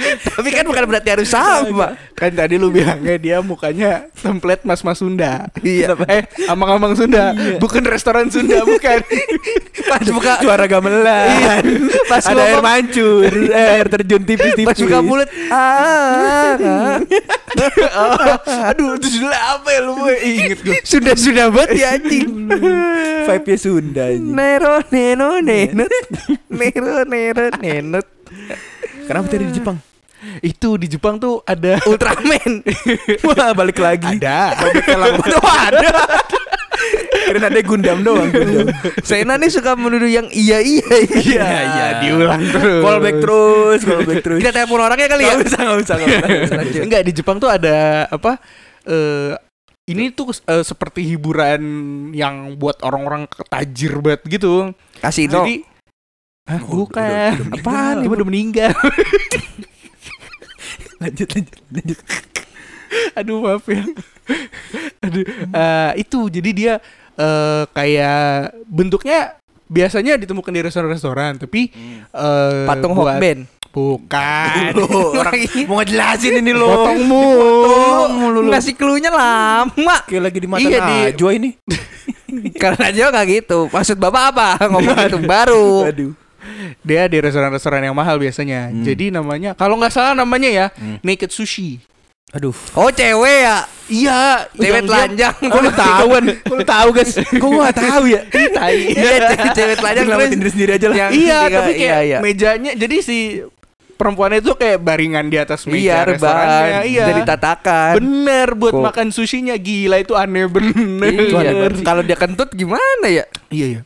Tapi 0.00 0.48
kan 0.52 0.64
bukan 0.64 0.84
berarti 0.88 1.08
harus 1.12 1.28
sama. 1.28 1.96
Kan 2.16 2.32
tadi 2.32 2.56
lu 2.56 2.68
bilangnya 2.72 3.16
dia 3.16 3.36
mukanya 3.40 4.08
template 4.16 4.64
mas-mas 4.64 5.00
Sunda. 5.00 5.48
Iya. 5.60 5.96
Eh, 6.08 6.24
amang-amang 6.48 6.96
Sunda, 6.96 7.32
bukan 7.60 7.84
restoran 7.86 8.28
Sunda, 8.28 8.64
bukan. 8.64 9.00
Pas 9.88 10.06
buka 10.08 10.32
Suara 10.44 10.64
gamelan. 10.68 11.64
Pas 12.08 12.24
ada 12.24 12.42
air 12.44 12.60
mancur, 12.60 13.30
eh, 13.30 13.74
air 13.80 13.86
terjun 13.88 14.22
tipis-tipis. 14.24 14.66
pas 14.68 14.78
buka 14.78 14.98
mulut 15.00 15.28
ah, 15.52 16.56
ah. 16.60 16.96
Aduh, 18.70 18.96
itu 18.96 19.20
sudah 19.20 19.58
apa 19.58 19.68
ya 19.74 19.80
lu 19.82 19.92
boy? 19.98 20.16
Ingat 20.16 20.58
gue. 20.62 20.74
sudah 21.16 21.46
banget 21.50 21.70
ya 21.76 21.88
anjing. 21.96 22.28
Vibe-nya 23.26 23.56
Sunda 23.58 24.04
anjing. 24.08 24.34
Nero 24.34 24.76
neno 24.92 25.40
nenut 25.42 25.92
Nero 26.48 27.04
nero 27.04 27.46
nenut 27.58 28.06
Kenapa 29.10 29.26
tadi 29.26 29.50
di 29.50 29.54
Jepang? 29.58 29.89
Itu 30.40 30.76
di 30.76 30.86
Jepang 30.86 31.16
tuh 31.16 31.40
ada 31.42 31.80
Ultraman 31.90 32.60
Wah, 33.26 33.50
balik 33.50 33.76
lagi. 33.76 34.16
ada. 34.16 34.52
Lambat. 34.86 35.28
Oh, 35.36 35.46
ada. 35.46 35.90
Kirain 37.22 37.44
ada 37.46 37.60
Gundam 37.60 38.00
doang. 38.00 38.26
Gundam. 38.26 38.66
Sena 39.00 39.36
nih 39.36 39.48
suka 39.48 39.72
menuduh 39.74 40.06
yang 40.06 40.26
iya 40.28 40.58
iya 40.58 40.88
Iya, 41.06 41.46
iya, 41.46 41.86
diulang 42.00 42.40
terus. 42.42 42.80
Callback 42.80 43.16
terus, 43.18 43.80
callback 43.82 44.18
terus. 44.20 44.38
Kita 44.38 44.50
telepon 44.50 44.80
orangnya 44.80 45.06
kali 45.06 45.22
ya 45.22 45.34
Gak 45.34 45.46
usah, 45.46 45.60
gak 45.62 45.78
usah, 45.78 45.94
gak 45.96 46.08
usah. 46.42 46.80
Enggak 46.80 47.02
di 47.04 47.12
Jepang 47.12 47.36
tuh 47.36 47.48
ada 47.48 47.76
apa? 48.06 48.40
Eh 48.82 49.32
ini 49.86 50.08
tuh 50.08 50.30
eh, 50.32 50.62
seperti 50.62 51.02
hiburan 51.04 51.60
yang 52.10 52.54
buat 52.54 52.80
orang-orang 52.80 53.24
tajir 53.46 53.98
banget 53.98 54.20
gitu. 54.30 54.72
Kasino 54.98 55.42
Jadi 55.42 55.66
Hah, 56.48 56.58
Oh, 56.60 56.82
bukan. 56.82 56.98
udah- 56.98 57.46
udah 57.46 57.60
Apaan? 57.60 57.94
Dia 58.00 58.10
udah 58.10 58.26
meninggal. 58.26 58.72
Lanjut, 61.00 61.28
lanjut, 61.30 61.58
lanjut. 61.70 61.98
Aduh 63.18 63.38
maaf 63.40 63.64
ya. 63.64 63.82
Aduh. 65.00 65.24
eh, 65.48 65.90
itu 65.96 66.18
jadi 66.28 66.50
dia 66.50 66.74
eh 67.14 67.62
kayak 67.70 68.52
bentuknya 68.64 69.34
biasanya 69.64 70.16
ditemukan 70.16 70.50
di 70.50 70.60
restoran-restoran, 70.60 71.38
tapi 71.38 71.70
eh 72.06 72.66
Patung 72.66 72.92
buat- 72.92 73.16
Hokben 73.16 73.46
Bukan. 73.70 74.74
Aduh, 74.74 75.14
orang 75.14 75.46
mau 75.70 75.78
ngejelasin 75.78 76.42
ini 76.42 76.50
loh. 76.50 76.90
Potongmu. 76.90 77.22
mulu 78.10 78.38
lu. 78.42 78.50
Ngasih 78.50 78.74
cluenya 78.74 79.14
lama 79.14 79.96
Kayak 80.04 80.22
lagi 80.26 80.38
di 80.42 80.48
mata 80.50 80.58
Iya, 80.60 80.78
di- 80.80 81.04
Najwa 81.14 81.30
ini. 81.32 81.50
Karena 82.62 82.90
aja 82.90 83.10
nggak 83.10 83.26
gitu 83.28 83.66
Maksud 83.66 83.98
bapak 83.98 84.22
apa 84.30 84.48
Ngomong 84.66 84.94
itu 85.02 85.18
baru 85.20 85.86
Aduh. 85.86 86.10
Dia 86.80 87.06
di 87.06 87.18
restoran-restoran 87.18 87.82
yang 87.82 87.92
mahal 87.92 88.16
biasanya. 88.16 88.68
Hmm. 88.68 88.82
Jadi 88.82 89.10
namanya 89.10 89.52
kalau 89.52 89.76
nggak 89.76 89.90
salah 89.90 90.12
namanya 90.12 90.48
ya 90.48 90.66
Naked 91.00 91.28
Sushi. 91.28 91.80
Aduh. 92.30 92.54
Oh 92.74 92.86
cewek 92.88 93.38
ya 93.42 93.66
Iya, 93.90 94.46
Cewek 94.54 94.86
telanjang 94.86 95.34
Kok 95.34 95.60
lu 95.60 95.70
tahu? 95.74 96.06
Kok 96.14 96.54
lu 96.58 96.64
tahu, 96.64 96.88
guys? 96.94 97.18
Kok 97.18 97.42
gua 97.42 97.66
gak 97.66 97.78
tahu 97.82 98.02
ya? 98.06 98.20
Iya 98.22 98.46
cewek- 99.26 99.50
cewek 99.50 99.76
telanjang 99.76 100.06
terus 100.06 100.30
diri 100.30 100.50
sendiri 100.54 100.70
aja 100.72 100.86
lah. 100.86 100.96
yang- 100.96 101.10
Iya, 101.10 101.18
Iya, 101.42 101.56
tapi 101.58 101.70
kayak 101.74 101.82
iya, 101.82 101.98
iya. 102.06 102.18
mejanya 102.22 102.72
jadi 102.78 102.96
si 103.02 103.18
perempuannya 103.92 104.40
itu 104.40 104.54
kayak 104.54 104.78
baringan 104.78 105.26
di 105.26 105.36
atas 105.36 105.66
meja 105.66 105.76
Iya 105.76 105.98
restorannya. 106.06 106.80
Iya. 106.86 107.04
Jadi 107.10 107.20
tatakan 107.26 107.92
Bener 107.98 108.48
buat 108.54 108.72
Kok- 108.72 108.84
makan 108.86 109.06
sushinya 109.10 109.58
gila 109.58 109.98
itu 109.98 110.14
aneh 110.14 110.46
bener. 110.46 111.10
Iya, 111.10 111.50
kalau 111.88 112.00
dia 112.00 112.14
kentut 112.14 112.54
gimana 112.54 113.10
ya? 113.10 113.26
Iya 113.50 113.66
iya. 113.66 113.80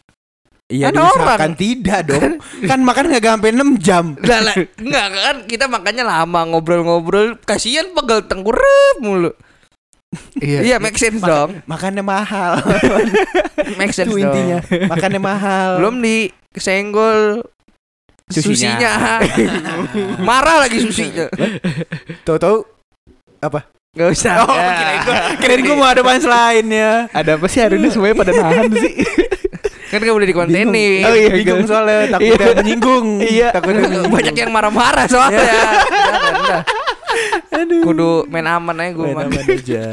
Iya, 0.74 0.90
Kan 0.90 0.94
diusahakan 0.98 1.38
orang. 1.38 1.52
tidak 1.54 2.00
dong. 2.02 2.30
kan 2.66 2.78
makan 2.82 3.04
gak 3.06 3.22
sampai 3.22 3.50
6 3.54 3.78
jam. 3.78 4.04
Lah, 4.26 4.40
lah, 4.42 4.54
enggak 4.74 5.06
kan 5.14 5.36
kita 5.46 5.64
makanya 5.70 6.02
lama 6.02 6.40
ngobrol-ngobrol 6.50 7.38
kasihan 7.40 7.94
pegel 7.94 8.26
tengkurap 8.26 8.96
mulu. 8.98 9.30
Iya, 10.38 10.78
make 10.78 10.94
sense 10.94 11.18
dong. 11.18 11.62
Makannya 11.66 12.02
mahal. 12.02 12.58
Make 13.78 13.90
sense 13.90 14.10
Itu 14.10 14.18
dong. 14.18 14.30
intinya. 14.30 14.58
Makannya 14.86 15.18
mahal. 15.18 15.70
Belum 15.78 15.98
disenggol 15.98 17.42
Susinya. 18.24 18.78
susinya. 18.78 18.92
Marah 20.28 20.62
lagi 20.62 20.78
susinya. 20.80 21.26
Tahu-tahu 22.22 22.62
apa? 23.38 23.66
Gak 23.94 24.10
usah. 24.10 24.42
Oh, 24.42 24.54
kirain 24.54 25.00
gua, 25.02 25.16
kirain 25.38 25.60
gua 25.62 25.76
mau 25.76 25.86
ada 25.86 26.02
punchline 26.02 26.66
ya. 26.66 26.92
Ada 27.10 27.30
apa 27.34 27.46
sih 27.46 27.60
hari 27.62 27.78
ini 27.78 27.90
semuanya 27.90 28.14
pada 28.16 28.32
nahan 28.34 28.70
sih? 28.70 28.94
Kan 29.94 30.02
gak 30.02 30.16
boleh 30.18 30.26
dikontenin. 30.26 31.06
Oh, 31.06 31.14
iya. 31.14 31.30
bingung 31.30 31.62
soalnya 31.70 32.18
takutnya 32.18 32.50
menyinggung. 32.58 33.06
Iya. 33.22 33.48
takutnya 33.54 33.80
menyinggung. 33.86 34.10
Banyak 34.10 34.34
yang 34.34 34.50
marah-marah 34.50 35.06
soalnya. 35.06 35.38
Jangan 35.38 36.73
dah. 37.64 37.82
Kudu 37.82 38.10
main 38.26 38.44
aman 38.44 38.74
aja 38.76 38.90
gue 38.90 39.06
main 39.08 39.26
aman 39.26 39.44
aja. 39.46 39.84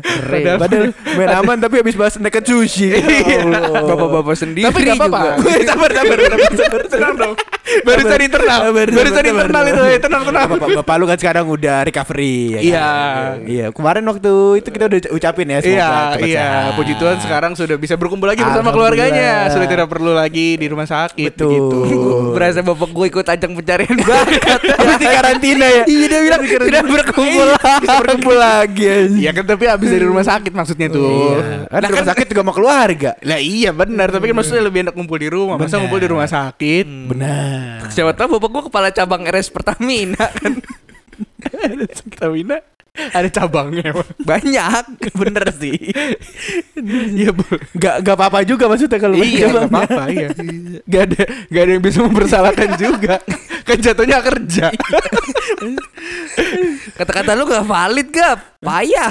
Keren. 0.00 0.44
Padahal- 0.60 0.60
Padahal 0.60 0.86
main 1.16 1.30
aman 1.34 1.56
tapi 1.58 1.74
habis 1.80 1.94
bahas 1.94 2.14
naked 2.16 2.44
sushi. 2.44 2.90
Ya 3.26 3.42
Allah. 3.42 3.82
Bapak-bapak 3.86 4.34
sendiri 4.34 4.64
Tapi 4.64 4.78
gak 4.82 4.96
apa-apa. 4.98 5.40
sabar 5.62 5.90
sabar 5.90 6.18
sabar 6.52 6.82
tenang 6.86 7.14
dong. 7.16 7.34
Barusan 7.82 8.20
internal. 8.20 8.58
Sabar, 8.62 8.86
Barusan 8.88 9.14
sabar, 9.18 9.32
internal 9.42 9.64
itu. 9.66 9.82
eh, 9.84 9.98
Tenang 9.98 10.22
tenang. 10.22 10.46
Bapak, 10.48 10.68
bapak 10.76 10.94
lu 10.96 11.04
kan 11.04 11.18
sekarang 11.18 11.44
udah 11.44 11.76
recovery 11.82 12.36
ya 12.46 12.56
kan? 12.56 12.62
Iya. 12.62 12.88
Iya, 13.46 13.66
kemarin 13.70 14.04
waktu 14.06 14.32
itu 14.56 14.68
kita 14.70 14.84
udah 14.86 14.98
ucapin 15.10 15.46
ya 15.48 15.58
Iya, 15.58 15.90
iya. 16.20 16.48
Puji 16.72 16.94
Tuhan 16.94 17.18
sekarang 17.18 17.52
sudah 17.52 17.74
bisa 17.74 17.94
berkumpul 17.94 18.26
lagi 18.26 18.40
bersama 18.40 18.70
keluarganya. 18.70 19.50
Sudah 19.50 19.66
tidak 19.66 19.86
perlu 19.86 20.12
lagi 20.12 20.54
di 20.54 20.66
rumah 20.66 20.86
sakit 20.86 21.32
Betul. 21.32 21.50
begitu. 21.82 21.98
Berasa 22.32 22.60
bapak 22.62 22.88
gue 22.88 23.06
ikut 23.08 23.26
ajang 23.26 23.52
pencarian 23.52 23.96
bakat. 23.98 24.60
Habis 24.62 24.96
di 24.96 25.06
karantina 25.06 25.66
ya. 25.66 25.82
Iya 25.84 26.06
dia 26.06 26.20
bilang 26.22 26.40
sudah 26.66 26.82
berkumpul 26.82 27.48
Bisa 27.56 27.94
berkumpul 28.02 28.36
lagi. 28.36 28.84
Iya 29.16 29.30
kan 29.30 29.44
tapi 29.46 29.64
habis 29.70 29.88
dari 29.88 30.04
rumah 30.04 30.26
sakit 30.26 30.52
maksudnya 30.52 30.88
tuh. 30.90 31.38
Iya. 31.38 31.70
Kan 31.70 31.80
di 31.80 31.90
rumah 31.94 32.08
sakit 32.10 32.26
juga 32.30 32.42
sama 32.42 32.54
keluarga. 32.54 33.10
Lah 33.22 33.40
iya 33.40 33.70
benar, 33.70 34.10
tapi 34.10 34.30
kan 34.30 34.36
maksudnya 34.36 34.62
lebih 34.66 34.86
enak 34.86 34.94
kumpul 34.94 35.18
di 35.18 35.28
rumah. 35.30 35.54
Masa 35.56 35.78
ngumpul 35.78 36.00
di 36.02 36.08
rumah 36.10 36.28
sakit? 36.28 36.86
Benar. 37.10 37.90
Siapa 37.94 38.12
tahu 38.12 38.36
bapak 38.36 38.48
gue 38.50 38.62
kepala 38.70 38.88
cabang 38.90 39.22
RS 39.24 39.48
Pertamina 39.54 40.26
kan 40.34 40.52
Pertamina 42.10 42.58
ada 43.12 43.28
cabangnya. 43.28 43.90
Bang. 43.92 44.08
banyak. 44.22 44.84
Bener 45.12 45.46
sih. 45.52 45.76
Iya, 47.16 47.32
Bu. 47.32 47.42
Gak 47.74 48.04
gak 48.04 48.14
apa-apa 48.14 48.44
juga 48.44 48.68
maksudnya 48.68 49.00
kalau 49.00 49.16
Iya, 49.16 49.48
coba. 49.48 49.58
gak 49.58 49.68
apa-apa, 49.68 50.02
iya. 50.12 50.28
Gak 50.92 51.02
ada 51.08 51.22
gak 51.48 51.62
ada 51.62 51.70
yang 51.72 51.82
bisa 51.82 51.98
mempersalahkan 52.00 52.70
juga. 52.84 53.16
Kan 53.64 53.78
jatuhnya 53.80 54.20
kerja. 54.20 54.66
Kata-kata 56.94 57.32
lu 57.32 57.44
gak 57.44 57.64
valid 57.64 58.08
gap 58.10 58.38
Payah 58.60 59.10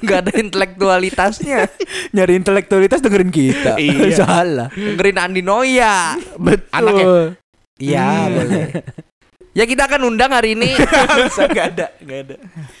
Gak 0.00 0.18
ada 0.26 0.32
intelektualitasnya 0.34 1.68
Nyari 2.10 2.32
intelektualitas 2.36 2.98
dengerin 2.98 3.30
kita. 3.30 3.76
Iya. 3.76 4.16
Salah. 4.16 4.68
Dengerin 4.72 5.18
Andi 5.18 5.42
Noya 5.42 6.16
Betul. 6.34 6.66
Anaknya. 6.72 7.06
Iya 7.76 8.08
boleh 8.28 8.64
Ya 9.50 9.66
kita 9.66 9.82
akan 9.84 10.14
undang 10.14 10.30
hari 10.30 10.54
ini 10.54 10.78
Bisa 11.26 11.44
gak 11.44 11.74
ada, 11.74 11.86
gak 11.98 12.18
ada. 12.22 12.36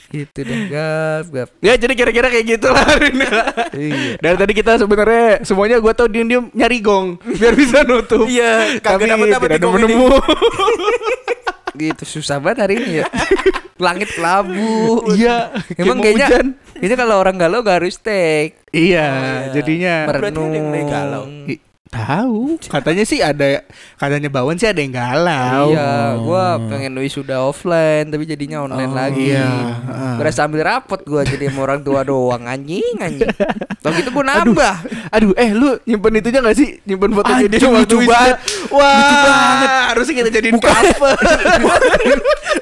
Gitu 0.06 0.38
deh 0.38 0.58
Gap 0.70 1.24
gap 1.28 1.48
Ya 1.58 1.74
jadi 1.74 1.92
kira-kira 1.92 2.30
kayak 2.30 2.46
gitu 2.48 2.70
lah 2.70 2.84
hari 2.84 3.10
ini. 3.10 3.26
Iya 3.74 4.12
Dari 4.16 4.36
tadi 4.38 4.52
kita 4.54 4.78
sebenarnya 4.78 5.42
semuanya 5.42 5.76
gue 5.76 5.92
tau 5.92 6.06
diem-diem 6.06 6.46
nyari 6.52 6.78
gong 6.78 7.18
biar 7.18 7.54
bisa 7.54 7.82
nutup. 7.82 8.22
Iya, 8.24 8.78
kagak 8.78 9.18
tidak 9.18 9.42
di 9.48 9.58
gong 9.58 9.74
nemu-nemu. 9.82 10.06
Gitu 11.80 12.02
susah 12.04 12.38
banget 12.38 12.58
hari 12.60 12.74
ini 12.76 12.90
ya 13.00 13.06
Langit 13.84 14.12
kelabu 14.12 15.10
Iya. 15.10 15.54
Emang 15.74 15.98
kayaknya 15.98 16.26
hujan. 16.28 16.46
Kayaknya 16.76 16.96
kalau 16.98 17.16
orang 17.18 17.36
galau 17.36 17.58
gak 17.62 17.82
harus 17.82 17.96
take 17.96 18.60
Iya, 18.70 19.06
iya. 19.06 19.50
jadinya 19.50 19.94
Berarti 20.06 20.22
ada 20.28 20.38
yang 20.38 20.66
Merenung 20.68 20.86
galau. 20.86 21.24
I- 21.46 21.62
Tahu. 21.90 22.54
Katanya 22.62 23.02
sih 23.02 23.18
ada 23.18 23.66
katanya 23.98 24.30
Bawan 24.30 24.54
sih 24.54 24.70
ada 24.70 24.78
yang 24.78 24.94
galau. 24.94 25.74
Iya, 25.74 26.22
gua 26.22 26.44
pengen 26.70 26.94
wisuda 26.94 27.42
offline 27.42 28.06
tapi 28.06 28.30
jadinya 28.30 28.62
online 28.62 28.90
Oh, 28.90 28.94
lagi. 28.94 29.34
iya. 29.34 29.74
Berasa 30.14 30.46
ambil 30.46 30.62
rapot 30.62 31.02
gua 31.02 31.26
jadi 31.26 31.50
sama 31.50 31.66
orang 31.66 31.82
tua 31.82 32.06
doang 32.06 32.46
anjing 32.46 32.94
anjing. 32.96 33.26
Tau 33.82 33.90
gitu 33.90 34.14
gua 34.14 34.22
nambah. 34.22 34.74
Aduh, 35.10 35.34
eh 35.34 35.50
lu 35.50 35.82
nyimpen 35.82 36.22
itunya 36.22 36.38
gak 36.38 36.54
sih? 36.54 36.78
Nyimpen 36.86 37.10
fotonya 37.10 37.46
dia 37.50 37.58
Anjing, 37.58 37.72
waktu 37.74 37.82
lucu 37.90 37.96
banget. 38.06 38.36
Wah, 38.70 38.94
Lucu 38.94 39.16
banget. 39.18 39.68
Harusnya 39.90 40.14
kita 40.14 40.30
jadiin 40.30 40.58
cover. 40.62 41.16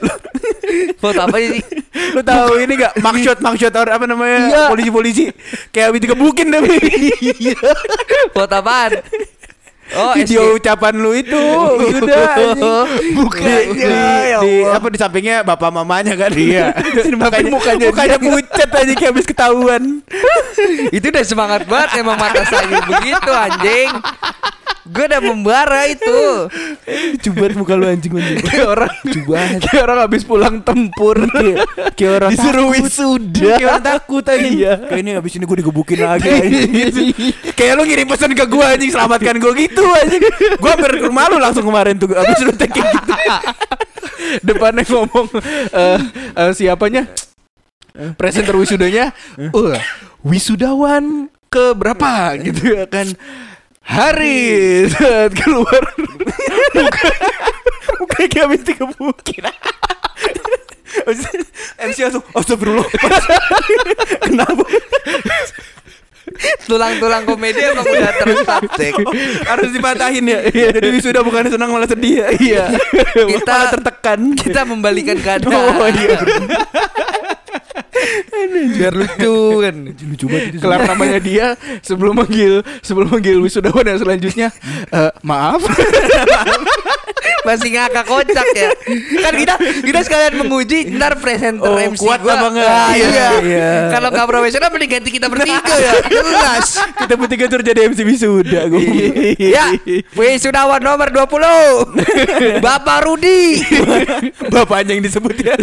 Foto 0.95 1.21
apa 1.21 1.37
sih? 1.39 1.61
Lu 2.13 2.21
tahu 2.21 2.59
ini 2.59 2.73
gak 2.77 2.93
Mugshot 3.05 3.39
or 3.75 3.89
apa 3.89 4.05
namanya 4.05 4.39
Iya. 4.45 4.63
Polisi-polisi 4.69 5.33
Kayak 5.69 5.87
habis 5.89 6.01
dikebukin 6.03 6.49
tapi 6.49 6.77
Foto 8.35 8.55
apaan? 8.55 9.01
Oh, 9.89 10.13
Video 10.13 10.53
SG. 10.53 10.57
ucapan 10.61 10.95
lu 10.95 11.17
itu 11.17 11.33
Udah 11.97 12.29
anjing. 12.37 13.17
Bukannya, 13.17 13.57
di, 13.73 13.81
ya 14.29 14.39
di- 14.39 14.69
apa 14.69 14.87
di 14.87 14.99
sampingnya 14.99 15.41
bapak 15.43 15.71
mamanya 15.71 16.13
kan 16.13 16.29
Iya. 16.29 16.77
Tapi 16.77 17.49
mukanya 17.49 17.89
mukanya 17.89 18.17
pucat 18.19 18.69
aja 18.69 18.93
kayak 18.93 19.11
habis 19.11 19.25
ketahuan 19.25 20.05
Itu 20.93 21.09
udah 21.09 21.25
semangat 21.25 21.65
banget 21.65 21.89
emang 21.99 22.15
mata 22.15 22.45
saya 22.45 22.69
begitu 22.85 23.31
anjing. 23.31 23.89
Gue 24.89 25.05
udah 25.05 25.21
membara 25.21 25.85
itu. 25.85 26.49
Coba 27.29 27.45
muka 27.53 27.77
lu 27.77 27.85
anjing 27.85 28.13
anjing 28.17 28.41
kayak 28.49 28.69
orang 28.73 28.95
Coba 29.05 29.39
kayak 29.65 29.83
orang 29.85 29.99
habis 30.09 30.23
pulang 30.25 30.57
tempur. 30.65 31.17
Kayak 31.93 32.13
orang 32.25 32.31
Disuruh 32.33 32.67
wisuda. 32.73 33.61
Kayak 33.61 33.69
orang 33.69 33.85
takut 33.85 34.25
anjing 34.25 34.55
Iya. 34.59 34.75
Kayak 34.89 35.01
ini 35.05 35.11
abis 35.21 35.33
ini 35.37 35.45
gue 35.45 35.59
digebukin 35.61 35.99
lagi. 36.01 36.31
Kayak 37.53 37.73
lu 37.77 37.83
ngirim 37.85 38.07
pesan 38.09 38.33
ke 38.33 38.45
gue 38.49 38.65
anjing 38.65 38.91
Selamatkan 38.91 39.37
gue 39.37 39.53
gitu 39.69 39.85
anjing 39.85 40.23
Gue 40.57 40.71
hampir 40.73 40.91
ke 40.97 41.05
rumah 41.05 41.29
lu 41.29 41.37
langsung 41.37 41.65
kemarin 41.67 42.01
tuh 42.01 42.09
Abis 42.17 42.41
lu 42.43 42.53
tag 42.57 42.73
kayak 42.73 42.89
gitu 42.97 43.13
Depannya 44.45 44.85
ngomong 44.85 45.27
eh 45.73 45.99
eh, 46.37 46.51
siapanya? 46.53 47.09
Presenter 48.15 48.55
wisudanya. 48.55 49.11
Uh, 49.51 49.75
wisudawan 50.23 51.27
ke 51.51 51.75
berapa 51.75 52.37
gitu 52.39 52.79
ya 52.79 52.85
kan. 52.87 53.11
Hari 53.89 54.37
saat 54.93 55.33
keluar 55.33 55.81
muka 57.99 58.21
kayak 58.29 58.45
habis. 58.45 58.61
Abis 61.09 61.25
itu 61.25 61.45
MC 61.79 61.97
langsung 62.05 62.25
Astagfirullah 62.37 62.85
Kenapa 64.25 64.65
Tulang-tulang 66.69 67.25
komedi 67.25 67.61
emang 67.65 67.87
udah 67.97 68.13
tersubjek. 68.21 68.95
Harus 69.49 69.71
dipatahin 69.73 70.25
ya 70.29 70.41
Jadi 70.49 70.87
wisuda 70.93 71.25
bukan 71.25 71.49
senang 71.49 71.73
malah 71.73 71.89
sedih 71.89 72.25
ya 72.25 72.29
Iya. 72.37 72.65
Kita 73.15 73.53
Malah 73.53 73.69
tertekan 73.73 74.21
kita 74.37 74.61
membalikan 74.69 75.17
keadaan. 75.17 75.55
Oh 75.55 75.89
iya. 75.89 76.19
Biar 78.75 78.93
lucu 78.93 79.35
kan. 79.61 79.77
Lucu 79.89 80.25
banget 80.27 80.45
itu 80.51 80.59
Kelar 80.59 80.81
namanya 80.85 81.19
dia 81.19 81.47
sebelum 81.81 82.15
manggil 82.17 82.61
sebelum 82.81 83.09
manggil 83.11 83.39
wisudawan 83.39 83.85
yang 83.85 83.99
selanjutnya 83.99 84.49
eh, 84.89 85.11
maaf 85.21 85.63
Masih 87.39 87.73
ngakak 87.73 88.05
kocak 88.05 88.47
ya. 88.53 88.69
Kan 89.23 89.33
kita 89.35 89.55
kita 89.81 89.99
sekalian 90.05 90.37
menguji 90.37 90.93
ntar 90.95 91.17
presenter 91.17 91.65
Oh, 91.65 91.81
MC 91.81 91.97
kuat 91.99 92.21
gua. 92.21 92.37
apa 92.37 92.47
enggak? 92.53 92.69
Ah, 92.69 92.93
iya. 92.93 93.09
Iya, 93.09 93.29
iya. 93.41 93.71
Kalau 93.89 94.13
nggak 94.13 94.27
profesional 94.27 94.69
mending 94.69 94.91
ganti 94.91 95.09
kita 95.09 95.27
bertiga 95.33 95.65
ya. 95.65 95.93
Jelas. 96.13 96.67
Kita 96.77 97.15
bertiga 97.17 97.45
tuh 97.49 97.65
jadi 97.65 97.89
MC 97.89 98.05
wisuda 98.05 98.69
gue 98.69 98.85
Ya, 99.39 99.73
wisudawan 100.13 100.77
nomor 100.79 101.09
20 101.09 101.25
Bapak 102.65 102.99
Rudi 103.07 103.63
Bapaknya 104.51 104.93
yang 104.93 105.03
disebut 105.03 105.37
ya 105.39 105.55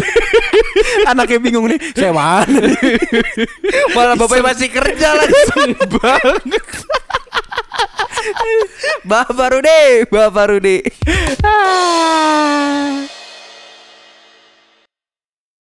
Anaknya 1.06 1.38
bingung 1.38 1.66
nih 1.66 1.78
Saya 1.92 2.10
mana 2.26 2.58
Malah 3.96 4.14
bapaknya 4.18 4.44
masih 4.50 4.68
kerja 4.70 5.08
lagi 5.14 5.40
banget. 6.02 6.66
Bapak 9.10 9.48
Rudi 9.54 9.86
Bapak 10.10 10.46
Rudi 10.50 10.82
Ah. 11.46 13.06